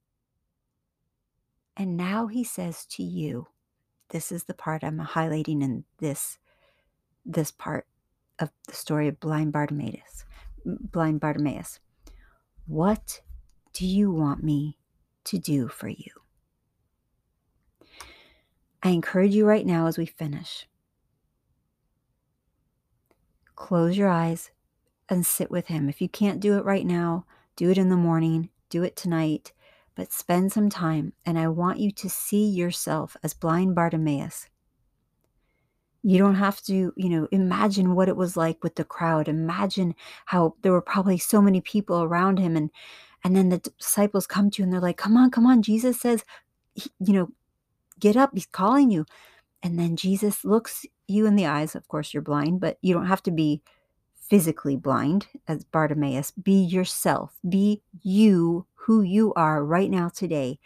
And 1.76 1.94
now 1.94 2.26
he 2.26 2.42
says 2.42 2.87
to 2.92 3.03
you, 3.03 3.48
this 4.09 4.33
is 4.33 4.44
the 4.44 4.55
part 4.55 4.83
I'm 4.83 4.98
highlighting 4.98 5.62
in 5.62 5.85
this 5.98 6.38
this 7.26 7.50
part 7.50 7.87
of 8.38 8.48
the 8.66 8.74
story 8.74 9.09
of 9.09 9.20
blind 9.20 9.53
Bartimaeus. 9.53 10.24
Blind 10.64 11.20
Bartimaeus. 11.20 11.81
What 12.70 13.20
do 13.72 13.85
you 13.85 14.12
want 14.12 14.44
me 14.44 14.78
to 15.24 15.38
do 15.38 15.66
for 15.66 15.88
you? 15.88 16.12
I 18.80 18.90
encourage 18.90 19.35
you 19.35 19.44
right 19.44 19.66
now 19.66 19.88
as 19.88 19.98
we 19.98 20.06
finish. 20.06 20.68
Close 23.56 23.96
your 23.96 24.09
eyes 24.09 24.52
and 25.09 25.26
sit 25.26 25.50
with 25.50 25.66
him. 25.66 25.88
If 25.88 26.00
you 26.00 26.09
can't 26.09 26.38
do 26.38 26.56
it 26.59 26.64
right 26.64 26.87
now, 26.87 27.26
do 27.56 27.70
it 27.70 27.76
in 27.76 27.88
the 27.88 27.96
morning, 27.96 28.50
do 28.68 28.85
it 28.85 28.94
tonight, 28.94 29.52
but 29.96 30.12
spend 30.12 30.52
some 30.52 30.70
time. 30.70 31.12
And 31.26 31.40
I 31.40 31.48
want 31.48 31.80
you 31.80 31.90
to 31.90 32.09
see 32.09 32.46
yourself 32.46 33.16
as 33.24 33.35
blind 33.35 33.74
Bartimaeus. 33.74 34.46
You 36.02 36.18
don't 36.18 36.36
have 36.36 36.62
to, 36.62 36.92
you 36.96 37.08
know, 37.08 37.28
imagine 37.30 37.94
what 37.94 38.08
it 38.08 38.16
was 38.16 38.36
like 38.36 38.62
with 38.64 38.76
the 38.76 38.84
crowd. 38.84 39.28
Imagine 39.28 39.94
how 40.26 40.54
there 40.62 40.72
were 40.72 40.80
probably 40.80 41.18
so 41.18 41.42
many 41.42 41.60
people 41.60 42.02
around 42.02 42.38
him 42.38 42.56
and 42.56 42.70
and 43.22 43.36
then 43.36 43.50
the 43.50 43.58
disciples 43.58 44.26
come 44.26 44.50
to 44.50 44.62
you 44.62 44.64
and 44.64 44.72
they're 44.72 44.80
like, 44.80 44.96
"Come 44.96 45.16
on, 45.16 45.30
come 45.30 45.46
on. 45.46 45.62
Jesus 45.62 46.00
says, 46.00 46.24
you 46.74 47.12
know, 47.12 47.28
get 47.98 48.16
up. 48.16 48.30
He's 48.32 48.46
calling 48.46 48.90
you." 48.90 49.04
And 49.62 49.78
then 49.78 49.96
Jesus 49.96 50.44
looks 50.44 50.86
you 51.06 51.26
in 51.26 51.36
the 51.36 51.46
eyes. 51.46 51.74
Of 51.74 51.86
course, 51.88 52.14
you're 52.14 52.22
blind, 52.22 52.60
but 52.60 52.78
you 52.80 52.94
don't 52.94 53.06
have 53.06 53.22
to 53.24 53.30
be 53.30 53.62
physically 54.30 54.76
blind 54.76 55.26
as 55.48 55.64
Bartimaeus. 55.64 56.30
Be 56.30 56.52
yourself. 56.52 57.34
Be 57.46 57.82
you, 58.00 58.66
who 58.74 59.02
you 59.02 59.34
are 59.34 59.64
right 59.64 59.90
now 59.90 60.08
today, 60.08 60.60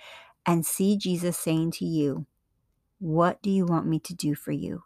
and 0.46 0.66
see 0.66 0.96
Jesus 0.96 1.38
saying 1.38 1.72
to 1.72 1.84
you, 1.84 2.26
What 2.98 3.42
do 3.42 3.50
you 3.50 3.64
want 3.64 3.86
me 3.86 3.98
to 4.00 4.14
do 4.14 4.34
for 4.34 4.52
you? 4.52 4.84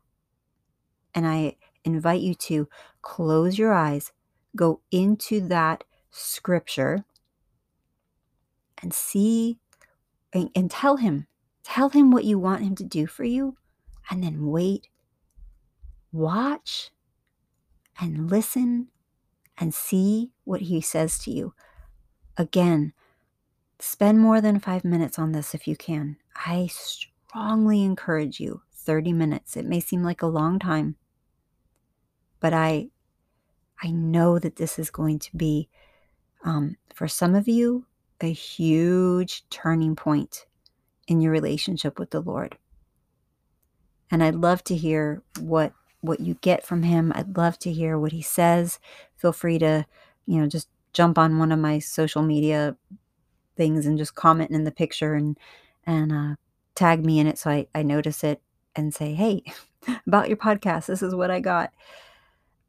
And 1.19 1.27
I 1.27 1.57
invite 1.83 2.21
you 2.21 2.33
to 2.37 2.69
close 3.03 3.59
your 3.59 3.73
eyes, 3.73 4.13
go 4.55 4.83
into 4.93 5.41
that 5.49 5.83
scripture, 6.13 7.05
and 8.81 8.95
see 8.95 9.59
and, 10.33 10.49
and 10.55 10.71
tell 10.71 10.99
him, 10.99 11.27
tell 11.65 11.89
him 11.89 12.13
what 12.13 12.23
you 12.23 12.39
want 12.39 12.63
him 12.63 12.77
to 12.77 12.85
do 12.85 13.09
for 13.09 13.25
you, 13.25 13.57
and 14.09 14.23
then 14.23 14.47
wait, 14.47 14.87
watch, 16.13 16.93
and 18.01 18.31
listen 18.31 18.87
and 19.57 19.75
see 19.75 20.31
what 20.45 20.61
he 20.61 20.81
says 20.81 21.19
to 21.19 21.33
you. 21.33 21.53
Again, 22.37 22.93
spend 23.81 24.21
more 24.21 24.41
than 24.41 24.61
five 24.61 24.85
minutes 24.85 25.19
on 25.19 25.33
this 25.33 25.53
if 25.53 25.67
you 25.67 25.75
can. 25.75 26.19
I 26.47 26.69
strongly 26.69 27.83
encourage 27.83 28.39
you 28.39 28.63
30 28.73 29.13
minutes. 29.13 29.57
It 29.57 29.67
may 29.67 29.81
seem 29.81 30.05
like 30.05 30.23
a 30.23 30.27
long 30.27 30.61
time, 30.61 30.95
but 32.41 32.53
I 32.53 32.89
I 33.83 33.91
know 33.91 34.39
that 34.39 34.57
this 34.57 34.79
is 34.79 34.91
going 34.91 35.19
to 35.21 35.37
be 35.37 35.69
um, 36.45 36.77
for 36.95 37.07
some 37.09 37.35
of 37.35 37.47
you 37.47 37.87
a 38.21 38.33
huge 38.33 39.49
turning 39.51 39.95
point 39.95 40.47
in 41.07 41.21
your 41.21 41.33
relationship 41.33 41.99
with 41.99 42.11
the 42.11 42.21
Lord. 42.21 42.59
And 44.11 44.23
I'd 44.23 44.35
love 44.35 44.65
to 44.65 44.77
hear 44.77 45.23
what 45.41 45.73
what 46.01 46.21
you 46.21 46.35
get 46.41 46.65
from 46.65 46.85
him. 46.85 47.13
I'd 47.15 47.37
love 47.37 47.59
to 47.61 47.73
hear 47.73 47.99
what 47.99 48.13
he 48.13 48.23
says. 48.23 48.79
Feel 49.17 49.33
free 49.33 49.59
to, 49.59 49.85
you 50.27 50.41
know, 50.41 50.47
just 50.47 50.69
jump 50.93 51.19
on 51.19 51.39
one 51.39 51.53
of 51.53 51.59
my 51.59 51.79
social 51.81 52.23
media 52.23 52.77
things 53.57 53.85
and 53.85 53.99
just 53.99 54.15
comment 54.15 54.51
in 54.51 54.65
the 54.65 54.71
picture 54.71 55.15
and 55.15 55.37
and 55.85 56.13
uh, 56.13 56.35
tag 56.75 57.05
me 57.05 57.19
in 57.19 57.27
it 57.27 57.39
so 57.39 57.51
I, 57.51 57.67
I 57.75 57.83
notice 57.83 58.23
it 58.23 58.41
and 58.77 58.95
say, 58.95 59.15
hey, 59.15 59.43
about 60.07 60.29
your 60.29 60.37
podcast, 60.37 60.87
this 60.87 61.03
is 61.03 61.15
what 61.15 61.31
I 61.31 61.41
got. 61.41 61.73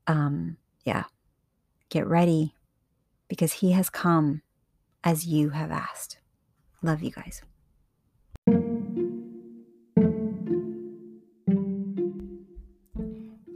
Um, 0.10 0.58
yeah, 0.84 1.04
get 1.89 2.08
ready 2.08 2.56
because 3.28 3.54
he 3.54 3.74
has 3.74 3.91
come 3.91 4.41
as 5.04 5.28
you 5.28 5.52
have 5.52 5.69
asked. 5.69 6.17
Love 6.82 7.04
you 7.04 7.12
guys. 7.12 7.43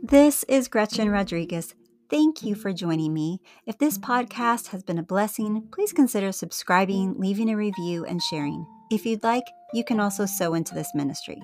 This 0.03 0.43
is 0.43 0.67
Gretchen 0.67 1.09
Rodriguez. 1.09 1.73
Thank 2.11 2.43
you 2.43 2.53
for 2.53 2.71
joining 2.71 3.15
me. 3.15 3.41
If 3.65 3.79
this 3.79 3.97
podcast 3.97 4.67
has 4.67 4.83
been 4.83 4.99
a 4.99 5.03
blessing, 5.03 5.69
please 5.71 5.91
consider 5.91 6.31
subscribing, 6.31 7.15
leaving 7.17 7.49
a 7.49 7.57
review, 7.57 8.05
and 8.05 8.21
sharing. 8.21 8.67
If 8.91 9.07
you'd 9.07 9.23
like, 9.23 9.45
you 9.73 9.83
can 9.83 9.99
also 9.99 10.27
sow 10.27 10.53
into 10.53 10.75
this 10.75 10.93
ministry. 10.93 11.41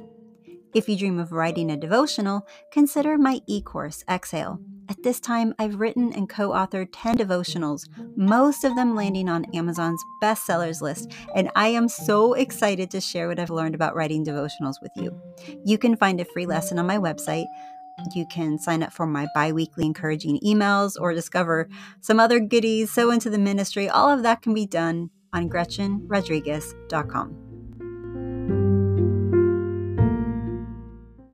If 0.76 0.88
you 0.88 0.95
dream 0.95 1.17
of 1.17 1.32
writing 1.32 1.72
a 1.72 1.78
devotional, 1.78 2.45
consider 2.72 3.17
my 3.17 3.41
e 3.48 3.63
course, 3.63 4.04
Exhale. 4.08 4.60
At 4.89 5.04
this 5.04 5.19
time, 5.19 5.54
I've 5.60 5.80
written 5.80 6.12
and 6.13 6.28
co 6.28 6.49
authored 6.49 6.89
10 6.91 7.17
devotionals, 7.17 7.88
most 8.17 8.63
of 8.63 8.75
them 8.75 8.95
landing 8.95 9.30
on 9.30 9.45
Amazon's 9.54 10.04
bestsellers 10.21 10.82
list, 10.82 11.12
and 11.36 11.52
I 11.56 11.67
am 11.67 11.88
so 11.88 12.34
excited 12.34 12.89
to 12.91 12.99
share 12.99 13.28
what 13.28 13.39
I've 13.39 13.52
learned 13.52 13.75
about 13.75 13.95
writing 13.95 14.25
devotionals 14.25 14.82
with 14.82 14.91
you. 14.95 15.15
You 15.63 15.78
can 15.78 15.95
find 15.95 16.19
a 16.19 16.25
free 16.25 16.47
lesson 16.47 16.80
on 16.80 16.88
my 16.88 16.97
website, 16.97 17.45
you 18.15 18.25
can 18.28 18.58
sign 18.58 18.82
up 18.82 18.93
for 18.93 19.06
my 19.06 19.28
bi 19.36 19.52
weekly 19.52 19.86
encouraging 19.86 20.39
emails 20.39 20.93
or 20.99 21.13
discover 21.13 21.69
some 22.02 22.19
other 22.19 22.39
goodies, 22.39 22.91
sow 22.91 23.12
into 23.12 23.30
the 23.30 23.38
ministry. 23.38 23.89
All 23.89 24.10
of 24.10 24.23
that 24.23 24.41
can 24.41 24.54
be 24.54 24.65
done 24.65 25.10
on 25.34 25.49
GretchenRodriguez.com. 25.49 27.49